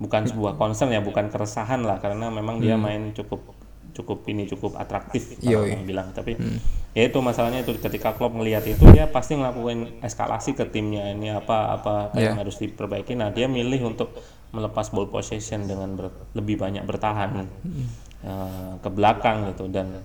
bukan 0.00 0.26
sebuah 0.26 0.56
concern 0.56 0.90
ya, 0.90 1.04
bukan 1.04 1.28
keresahan 1.28 1.84
lah 1.84 2.00
karena 2.00 2.32
memang 2.32 2.58
hmm. 2.58 2.64
dia 2.64 2.76
main 2.80 3.12
cukup 3.12 3.60
cukup 3.92 4.24
ini 4.30 4.46
cukup 4.46 4.78
atraktif 4.78 5.36
kalau 5.42 5.66
yang 5.66 5.84
bilang 5.84 6.14
tapi 6.14 6.38
hmm. 6.38 6.58
ya 6.94 7.10
itu 7.10 7.18
masalahnya 7.20 7.66
itu 7.66 7.74
ketika 7.78 8.14
klub 8.14 8.32
melihat 8.32 8.62
itu 8.64 8.86
dia 8.94 9.10
pasti 9.10 9.36
ngelakuin 9.36 10.00
eskalasi 10.00 10.54
ke 10.54 10.64
timnya 10.70 11.10
ini 11.10 11.34
apa 11.34 11.74
apa 11.74 11.94
yeah. 12.14 12.30
yang 12.30 12.40
harus 12.40 12.58
diperbaiki 12.62 13.18
nah 13.18 13.34
dia 13.34 13.50
milih 13.50 13.94
untuk 13.94 14.14
melepas 14.50 14.90
ball 14.90 15.06
possession 15.06 15.66
dengan 15.66 15.94
ber, 15.94 16.10
lebih 16.34 16.58
banyak 16.58 16.82
bertahan 16.82 17.46
hmm. 17.46 17.86
uh, 18.26 18.72
ke 18.82 18.88
belakang 18.90 19.50
gitu 19.54 19.70
dan 19.70 20.02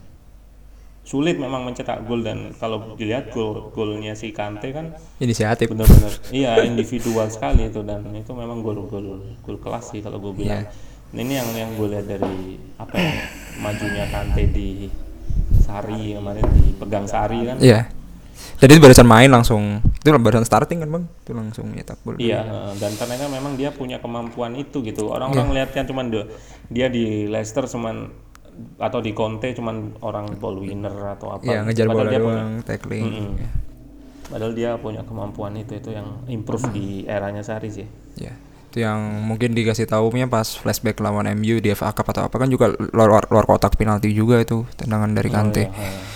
sulit 1.06 1.38
memang 1.38 1.62
mencetak 1.70 2.02
gol 2.10 2.26
dan 2.26 2.50
kalau 2.58 2.98
dilihat 2.98 3.30
gol 3.30 3.70
golnya 3.70 4.18
si 4.18 4.34
Kante 4.34 4.74
kan 4.74 4.98
inisiatif. 5.22 5.70
benar-benar 5.70 6.12
iya 6.34 6.66
individual 6.66 7.30
sekali 7.30 7.70
itu 7.70 7.86
dan 7.86 8.02
itu 8.18 8.34
memang 8.34 8.66
gol 8.66 8.90
gol 8.90 9.22
gol 9.46 9.58
kelas 9.62 9.94
sih 9.94 10.02
kalau 10.02 10.18
gue 10.18 10.34
bilang. 10.44 10.66
Yeah 10.66 10.94
Nah, 11.16 11.24
ini 11.24 11.34
yang 11.40 11.50
yang 11.56 11.70
gue 11.80 11.88
lihat 11.96 12.06
dari 12.12 12.60
apa 12.76 12.96
ya 13.00 13.14
majunya 13.64 14.04
Kante 14.12 14.52
di 14.52 14.92
Sari 15.64 16.12
kemarin 16.12 16.44
dipegang 16.44 17.08
Sari 17.08 17.40
kan. 17.48 17.58
Iya. 17.64 17.88
Jadi 18.60 18.84
barusan 18.84 19.08
main 19.08 19.32
langsung 19.32 19.80
itu 19.80 20.12
barusan 20.12 20.44
starting 20.44 20.84
kan 20.84 20.90
bang? 20.92 21.04
Itu 21.24 21.32
langsung 21.32 21.72
nyetak 21.72 22.04
gol. 22.04 22.20
Iya 22.20 22.74
dan 22.82 22.92
ternyata 23.00 23.32
memang 23.32 23.56
dia 23.56 23.72
punya 23.72 24.04
kemampuan 24.04 24.60
itu 24.60 24.84
gitu. 24.84 25.08
Orang-orang 25.08 25.56
yeah. 25.56 25.58
lihatnya 25.64 25.84
cuman 25.88 26.06
dia, 26.12 26.24
dia 26.68 26.88
di 26.92 27.32
Leicester 27.32 27.64
cuman 27.64 28.12
atau 28.80 29.00
di 29.04 29.12
Conte 29.12 29.52
cuman 29.52 30.00
orang 30.04 30.40
ball 30.40 30.60
winner 30.60 30.96
atau 31.16 31.36
apa 31.36 31.44
iya 31.44 31.60
ngejar 31.64 31.88
bola 31.92 32.08
dia 32.08 32.20
doang 32.20 32.60
punya, 32.60 32.68
tackling 32.68 33.04
mm 33.04 33.16
-mm. 33.16 33.50
padahal 34.32 34.54
dia 34.56 34.72
punya 34.80 35.02
kemampuan 35.04 35.54
itu 35.60 35.76
itu 35.76 35.92
yang 35.92 36.24
improve 36.32 36.72
di 36.72 37.04
eranya 37.08 37.44
Sari 37.44 37.70
sih 37.72 37.88
iya 38.20 38.36
itu 38.76 38.84
yang 38.84 39.24
mungkin 39.24 39.56
dikasih 39.56 39.88
tahunya 39.88 40.28
pas 40.28 40.60
flashback 40.60 41.00
lawan 41.00 41.32
MU 41.40 41.64
di 41.64 41.72
FA 41.72 41.96
Cup 41.96 42.12
atau 42.12 42.28
apa 42.28 42.36
kan 42.36 42.52
juga 42.52 42.76
luar 42.76 43.24
luar 43.32 43.46
kotak 43.48 43.80
penalti 43.80 44.12
juga 44.12 44.44
itu 44.44 44.68
tendangan 44.76 45.16
dari 45.16 45.32
oh, 45.32 45.34
Kante. 45.40 45.64
Oh, 45.64 45.72
iya, 45.72 45.80
iya, 45.80 45.88
iya. 45.96 46.16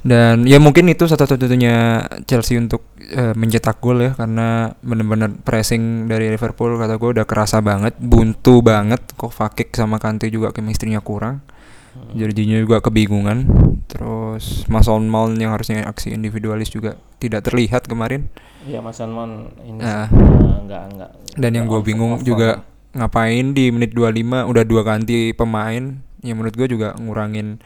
Dan 0.00 0.48
ya 0.48 0.56
mungkin 0.56 0.88
itu 0.88 1.04
satu-satunya 1.04 2.06
Chelsea 2.24 2.56
untuk 2.56 2.88
uh, 3.12 3.36
mencetak 3.36 3.84
gol 3.84 4.00
ya 4.00 4.16
karena 4.16 4.72
benar-benar 4.80 5.34
pressing 5.44 6.08
dari 6.08 6.32
Liverpool 6.32 6.80
kata 6.80 6.96
gue 6.96 7.20
udah 7.20 7.26
kerasa 7.28 7.60
banget, 7.60 7.98
buntu 8.00 8.64
banget. 8.64 9.02
Kok 9.12 9.34
Fakik 9.34 9.74
sama 9.76 10.00
Kante 10.00 10.32
juga 10.32 10.56
chemistry-nya 10.56 11.04
kurang. 11.04 11.44
Jorginho 12.14 12.62
juga 12.62 12.82
kebingungan. 12.82 13.46
Terus 13.90 14.64
Mason 14.70 15.10
Mount 15.10 15.34
yang 15.38 15.50
harusnya 15.50 15.82
aksi 15.86 16.14
individualis 16.14 16.70
juga 16.70 16.94
tidak 17.18 17.50
terlihat 17.50 17.90
kemarin. 17.90 18.30
Iya 18.66 18.78
Mason 18.84 19.10
Mount 19.10 19.56
ini 19.66 19.82
nah, 19.82 20.06
enggak 20.62 20.82
enggak. 20.94 21.10
Dan 21.34 21.50
yang 21.56 21.66
gue 21.66 21.80
bingung 21.82 22.22
juga 22.22 22.62
ngapain 22.94 23.54
di 23.54 23.70
menit 23.70 23.94
25 23.94 24.50
udah 24.50 24.64
dua 24.66 24.82
ganti 24.82 25.30
pemain 25.34 26.02
yang 26.20 26.36
menurut 26.36 26.54
gue 26.58 26.68
juga 26.68 26.94
ngurangin 26.98 27.62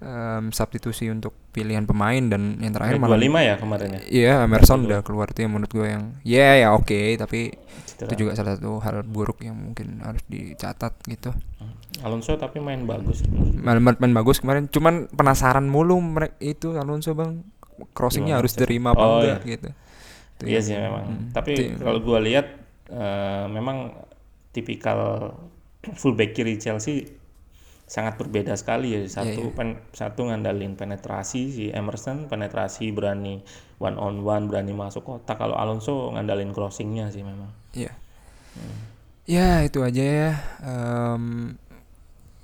um, 0.00 0.52
substitusi 0.52 1.08
untuk 1.08 1.32
pilihan 1.52 1.88
pemain 1.88 2.20
dan 2.20 2.60
yang 2.60 2.72
terakhir 2.76 3.00
malah 3.00 3.16
25 3.16 3.48
ya 3.48 3.54
kemarin 3.56 3.88
ya. 3.88 4.00
Iya, 4.06 4.32
Emerson 4.44 4.84
udah 4.84 5.00
keluar 5.00 5.32
tuh 5.32 5.48
yang 5.48 5.52
menurut 5.56 5.72
gue 5.72 5.86
yang 5.88 6.04
ya 6.20 6.36
yeah, 6.36 6.52
ya 6.56 6.68
oke 6.76 6.88
okay, 6.88 7.16
tapi 7.16 7.54
Citra. 7.86 8.12
itu 8.12 8.14
juga 8.26 8.32
salah 8.36 8.60
satu 8.60 8.76
hal 8.84 9.04
buruk 9.08 9.40
yang 9.40 9.56
mungkin 9.56 10.04
harus 10.04 10.20
dicatat 10.28 10.92
gitu. 11.08 11.32
Hmm. 11.32 11.74
Alonso 12.04 12.36
tapi 12.36 12.60
main 12.60 12.84
bagus. 12.84 13.24
Main, 13.56 13.80
main 13.80 14.12
bagus 14.12 14.36
kemarin, 14.44 14.68
cuman 14.68 15.08
penasaran 15.08 15.64
mulu 15.64 15.96
mereka 15.96 16.36
itu 16.44 16.76
Alonso 16.76 17.16
bang 17.16 17.40
crossingnya 17.96 18.40
harus 18.40 18.52
terima 18.56 18.92
apa 18.92 19.04
oh, 19.04 19.20
enggak 19.20 19.40
iya. 19.44 19.52
gitu. 19.56 19.68
Itu 20.36 20.42
iya 20.44 20.60
sih 20.60 20.76
memang. 20.76 21.04
Hmm. 21.08 21.24
Tapi 21.32 21.52
kalau 21.80 22.00
gue 22.04 22.18
lihat 22.28 22.46
uh, 22.92 23.48
memang 23.48 23.96
tipikal 24.52 25.32
fullback 26.00 26.36
kiri 26.36 26.60
Chelsea 26.60 27.16
sangat 27.86 28.18
berbeda 28.18 28.58
sekali 28.58 28.98
ya 28.98 29.00
satu 29.06 29.46
iya. 29.46 29.54
pen- 29.54 29.78
satu 29.94 30.26
ngandalin 30.26 30.74
penetrasi 30.74 31.40
si 31.54 31.64
Emerson 31.70 32.26
penetrasi 32.26 32.90
berani 32.90 33.46
one 33.78 33.94
on 33.94 34.26
one 34.26 34.50
berani 34.50 34.74
masuk 34.74 35.06
kotak 35.06 35.38
kalau 35.38 35.54
Alonso 35.54 36.10
ngandalin 36.10 36.50
crossingnya 36.50 37.08
sih 37.14 37.22
memang 37.22 37.50
Iya. 37.76 37.92
Ya 39.26 39.60
itu 39.62 39.82
aja 39.84 40.02
ya. 40.02 40.30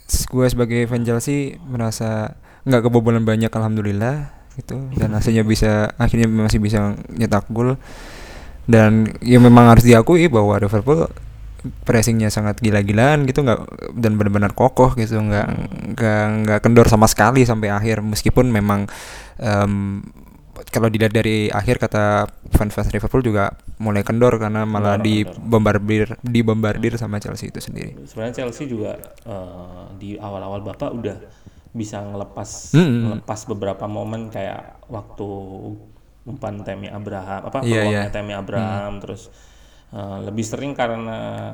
S- 0.07 0.29
gue 0.29 0.47
sebagai 0.47 0.85
fan 0.87 1.03
Chelsea 1.09 1.57
merasa 1.65 2.37
nggak 2.69 2.87
kebobolan 2.87 3.25
banyak 3.25 3.49
alhamdulillah 3.51 4.29
gitu 4.61 4.77
dan 4.95 5.11
hasilnya 5.17 5.43
bisa 5.43 5.91
akhirnya 5.97 6.29
masih 6.29 6.61
bisa 6.61 6.95
nyetak 7.11 7.49
gol 7.49 7.81
dan 8.69 9.11
ya 9.25 9.43
memang 9.43 9.73
harus 9.75 9.83
diakui 9.83 10.29
bahwa 10.31 10.55
Liverpool 10.61 11.09
pressingnya 11.87 12.29
sangat 12.29 12.59
gila-gilaan 12.59 13.23
gitu 13.27 13.47
nggak 13.47 13.61
dan 13.95 14.19
benar-benar 14.19 14.51
kokoh 14.53 14.99
gitu 14.99 15.19
nggak 15.23 15.47
nggak 15.95 16.25
nggak 16.43 16.61
kendor 16.63 16.87
sama 16.91 17.07
sekali 17.07 17.47
sampai 17.47 17.71
akhir 17.71 18.03
meskipun 18.03 18.51
memang 18.51 18.91
em, 19.39 20.03
kalau 20.69 20.91
dilihat 20.91 21.15
dari 21.15 21.49
akhir 21.49 21.81
kata 21.81 22.29
fans-fans 22.55 22.93
Liverpool 22.93 23.25
juga 23.25 23.57
mulai 23.81 24.05
kendor 24.05 24.37
karena 24.39 24.63
malah 24.69 24.99
kendor. 25.01 25.07
dibombardir 25.35 26.07
dibombardir 26.23 26.95
sama 27.01 27.19
Chelsea 27.19 27.49
itu 27.51 27.59
sendiri. 27.59 27.97
sebenarnya 28.07 28.45
Chelsea 28.45 28.69
juga 28.69 28.99
eh, 29.27 29.85
di 29.99 30.11
awal-awal 30.19 30.61
bapak 30.63 30.91
udah 30.93 31.17
bisa 31.73 32.05
ngelepas 32.05 32.77
Mm-mm. 32.77 33.01
ngelepas 33.09 33.41
beberapa 33.49 33.85
momen 33.89 34.29
kayak 34.29 34.85
waktu 34.93 35.29
umpan 36.29 36.63
Temi 36.63 36.87
Abraham 36.93 37.49
apa 37.49 37.59
peluangnya 37.65 38.07
iya. 38.07 38.13
Temi 38.13 38.37
Abraham 38.37 39.01
terus 39.01 39.33
eh, 39.93 40.19
lebih 40.27 40.45
sering 40.45 40.73
karena 40.73 41.53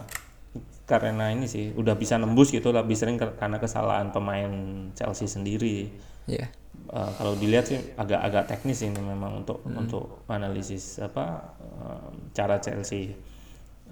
karena 0.89 1.29
ini 1.29 1.45
sih 1.45 1.77
udah 1.77 1.95
bisa 2.01 2.17
nembus 2.17 2.49
gitu 2.49 2.73
lebih 2.73 2.97
sering 2.97 3.21
karena 3.21 3.61
kesalahan 3.61 4.09
pemain 4.09 4.51
Chelsea 4.97 5.29
sendiri 5.29 5.93
Iya. 6.29 6.45
Eh, 6.89 7.11
kalau 7.21 7.37
dilihat 7.37 7.69
sih 7.69 7.81
agak-agak 7.97 8.49
teknis 8.49 8.81
ini 8.81 8.97
memang 8.97 9.45
untuk 9.45 9.61
untuk 9.69 10.25
analisis 10.29 10.97
apa 11.01 11.53
eh, 11.61 12.09
cara 12.33 12.57
Chelsea 12.59 13.13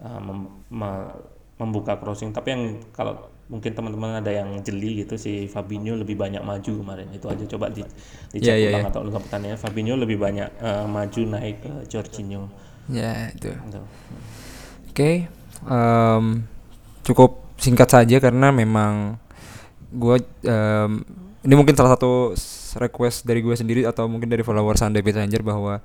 eh, 0.01 0.21
mem- 0.25 0.65
me- 0.73 1.13
membuka 1.57 1.97
crossing 1.97 2.33
tapi 2.33 2.53
yang 2.53 2.63
kalau 2.93 3.17
mungkin 3.49 3.73
teman-teman 3.73 4.21
ada 4.21 4.29
yang 4.29 4.61
jeli 4.61 5.01
gitu 5.01 5.17
si 5.17 5.49
Fabinho 5.49 5.97
lebih 5.97 6.19
banyak 6.19 6.45
maju 6.45 6.73
kemarin 6.83 7.09
itu 7.15 7.25
aja 7.31 7.45
coba 7.47 7.73
di 7.73 7.81
dicek 8.35 8.53
Iya, 8.53 8.55
iya, 8.59 8.69
ulang 8.75 8.85
iya. 8.85 8.91
atau 8.93 9.01
ulang 9.05 9.23
pertandingan 9.25 9.57
Fabinho 9.57 9.95
lebih 9.97 10.19
banyak 10.21 10.49
eh, 10.61 10.87
maju 10.89 11.21
naik 11.37 11.57
ke 11.65 11.73
Jorginho 11.89 12.49
Ya 12.89 13.29
itu. 13.33 13.49
gitu. 13.53 13.81
Oke, 14.97 15.29
em, 15.69 16.25
cukup 17.05 17.45
singkat 17.61 17.85
saja 17.93 18.17
karena 18.17 18.49
memang 18.49 19.21
gue 19.93 20.17
ini 21.45 21.53
mungkin 21.53 21.77
salah 21.77 22.01
satu 22.01 22.33
request 22.81 23.29
dari 23.29 23.45
gue 23.45 23.53
sendiri 23.53 23.85
atau 23.85 24.09
mungkin 24.09 24.33
dari 24.33 24.41
follower 24.41 24.73
Sunday 24.81 25.05
Ranger 25.05 25.45
bahwa 25.45 25.85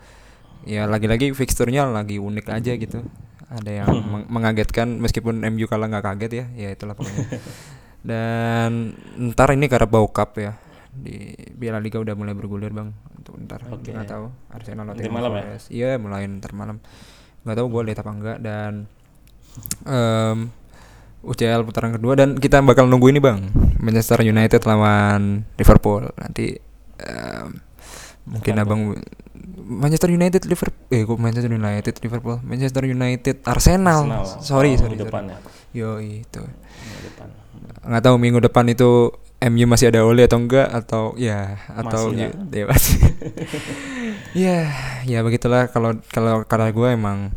ya 0.63 0.87
lagi-lagi 0.87 1.35
fixturnya 1.35 1.91
lagi 1.91 2.23
unik 2.23 2.55
aja 2.55 2.71
gitu. 2.79 3.03
Ada 3.51 3.83
yang 3.83 3.91
meng- 3.91 4.31
mengagetkan 4.31 4.95
meskipun 5.03 5.43
MU 5.43 5.67
kalah 5.67 5.91
nggak 5.91 6.07
kaget 6.07 6.31
ya, 6.31 6.45
ya 6.55 6.69
itulah 6.71 6.95
pokoknya. 6.95 7.27
Dan 8.07 8.95
ntar 9.19 9.51
ini 9.51 9.67
Carabao 9.67 10.07
Cup 10.07 10.39
ya 10.39 10.55
di 10.95 11.35
Piala 11.59 11.83
Liga 11.83 11.99
udah 11.99 12.15
mulai 12.15 12.31
bergulir 12.31 12.71
bang 12.71 12.95
untuk 13.19 13.35
ntar 13.43 13.59
Oke. 13.75 13.91
nggak 13.91 14.07
tahu 14.07 14.31
Arsenal 14.55 14.87
Nottingham 14.87 15.19
malam 15.19 15.31
ya? 15.35 15.43
Iya 15.67 15.89
mulai 15.99 16.31
ntar 16.31 16.55
malam 16.55 16.79
nggak 17.43 17.57
tahu 17.59 17.67
gue 17.75 17.81
lihat 17.91 17.99
apa 17.99 18.11
enggak 18.15 18.37
dan 18.39 18.87
em 19.85 20.49
UCL 21.21 21.61
putaran 21.61 21.93
kedua 21.93 22.17
dan 22.17 22.33
kita 22.33 22.65
bakal 22.65 22.89
nunggu 22.89 23.13
ini 23.13 23.21
bang. 23.21 23.45
Manchester 23.77 24.25
United 24.25 24.65
lawan 24.65 25.45
Liverpool. 25.57 26.09
Nanti 26.17 26.57
em, 26.97 27.61
mungkin 28.25 28.53
abang 28.57 28.81
Manchester 29.71 30.09
United 30.11 30.43
Liverpool 30.49 30.89
eh 30.91 31.05
kok 31.05 31.17
Manchester 31.21 31.53
United 31.53 31.95
Liverpool? 32.01 32.37
Manchester 32.43 32.83
United 32.83 33.37
Arsenal, 33.45 34.09
Arsenal. 34.09 34.25
sorry 34.41 34.75
Oh, 34.75 34.77
sorry, 34.81 34.97
minggu 34.97 35.07
sorry. 35.07 35.29
ya. 35.29 35.37
Yo 35.71 35.89
itu. 36.01 36.41
Nggak 37.81 38.03
tahu 38.03 38.15
minggu 38.17 38.39
depan 38.41 38.65
itu 38.69 39.13
MU 39.41 39.65
masih 39.65 39.89
ada 39.89 40.05
Ole 40.05 40.29
atau 40.29 40.37
enggak 40.37 40.69
atau 40.69 41.03
ya 41.17 41.57
atau 41.65 42.13
Masih 42.13 42.29
ya, 42.29 42.29
ya 42.53 42.65
ya 44.45 44.57
ya 45.05 45.19
begitulah. 45.25 45.69
Kalau 45.73 45.97
kalau 46.13 46.45
karena 46.45 46.69
gue 46.69 46.89
emang 46.93 47.33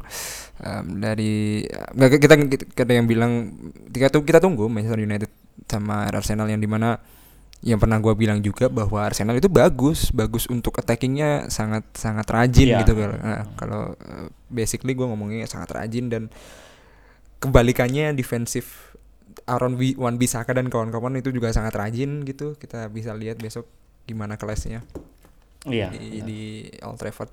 em, 0.64 0.86
dari 0.98 1.60
nggak 1.68 2.10
kita, 2.16 2.34
kita 2.72 2.82
ada 2.82 2.94
yang 2.96 3.06
bilang 3.06 3.32
kita 3.92 4.08
tuh 4.08 4.24
kita 4.24 4.40
tunggu 4.40 4.66
Manchester 4.66 5.04
United 5.04 5.30
sama 5.68 6.08
Arsenal 6.08 6.48
yang 6.48 6.58
di 6.58 6.66
mana 6.66 6.96
yang 7.64 7.80
pernah 7.80 7.96
gue 7.96 8.12
bilang 8.12 8.44
juga 8.44 8.68
bahwa 8.68 9.00
Arsenal 9.00 9.36
itu 9.36 9.48
bagus 9.48 10.12
bagus 10.12 10.44
untuk 10.48 10.76
attackingnya 10.76 11.48
sangat 11.48 11.84
sangat 11.96 12.28
rajin 12.28 12.76
Iya. 12.76 12.78
gitu 12.84 12.92
kalau 12.92 13.16
nah, 13.16 13.42
kalau 13.56 13.82
eh, 13.96 14.28
basically 14.52 14.92
gue 14.92 15.06
ngomongnya 15.08 15.48
sangat 15.48 15.72
rajin 15.72 16.12
dan 16.12 16.22
kebalikannya 17.40 18.12
defensif 18.12 18.92
Aaron 19.44 19.76
Wi- 19.76 19.96
Wan 19.96 20.16
Bisaka 20.16 20.56
dan 20.56 20.72
kawan-kawan 20.72 21.20
itu 21.20 21.28
juga 21.28 21.52
sangat 21.52 21.76
rajin 21.76 22.24
gitu. 22.24 22.56
Kita 22.56 22.88
bisa 22.88 23.12
lihat 23.12 23.36
besok 23.36 23.68
gimana 24.08 24.36
kelasnya 24.40 24.80
iya. 25.68 25.88
di, 25.92 26.20
di 26.24 26.40
Old 26.80 26.96
Trafford. 26.96 27.28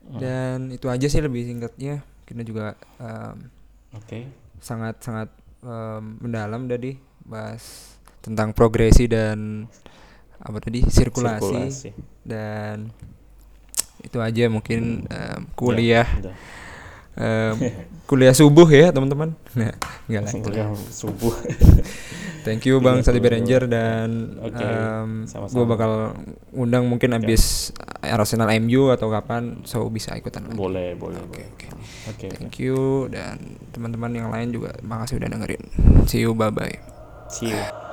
Dan 0.00 0.72
itu 0.72 0.88
aja 0.88 1.06
sih 1.06 1.20
lebih 1.20 1.44
singkatnya 1.44 2.00
kita 2.30 2.46
juga 2.46 2.78
em, 3.02 3.50
oke. 3.90 4.18
sangat 4.62 5.02
sangat 5.02 5.28
em, 5.66 6.22
mendalam 6.22 6.70
tadi 6.70 6.94
bahas 7.26 7.98
tentang 8.22 8.54
progresi 8.54 9.10
dan 9.10 9.66
apa 10.38 10.62
tadi 10.62 10.86
sirkulasi, 10.86 11.42
Sirkulasi. 11.42 11.90
dan 12.22 12.94
itu 14.06 14.16
aja 14.22 14.46
mungkin 14.46 15.10
em, 15.10 15.40
kuliah. 15.58 16.06
Em, 17.18 17.58
kuliah 18.06 18.32
subuh 18.32 18.70
ya 18.70 18.94
teman-teman. 18.94 19.34
Nah 19.58 19.74
lah 20.08 20.30
Kuliah 20.30 20.70
subuh 20.90 21.34
Thank 22.40 22.64
you 22.64 22.80
Bang 22.80 23.04
Tiga 23.04 23.12
Sati. 23.12 23.20
Ranger 23.20 23.62
dan 23.68 24.08
em, 24.40 25.28
sama-sama. 25.28 25.54
gue 25.54 25.64
bakal 25.68 25.90
undang 26.50 26.88
mungkin 26.88 27.12
abis 27.12 27.70
Arsenal 28.00 28.48
MU 28.60 28.88
atau 28.88 29.12
kapan 29.12 29.60
so 29.68 29.84
bisa 29.92 30.16
ikutan 30.16 30.48
lagi. 30.48 30.56
boleh 30.56 30.96
boleh 30.96 31.20
Oke 31.20 31.44
boleh. 31.44 31.48
oke. 32.10 32.28
Thank 32.32 32.56
you 32.58 33.06
dan 33.12 33.36
teman-teman 33.70 34.10
yang 34.16 34.28
lain 34.32 34.50
juga 34.50 34.72
makasih 34.80 35.20
udah 35.20 35.28
dengerin. 35.28 35.62
See 36.08 36.24
you 36.24 36.32
bye 36.32 36.48
bye. 36.48 36.80
see 37.28 37.52
you 37.52 37.89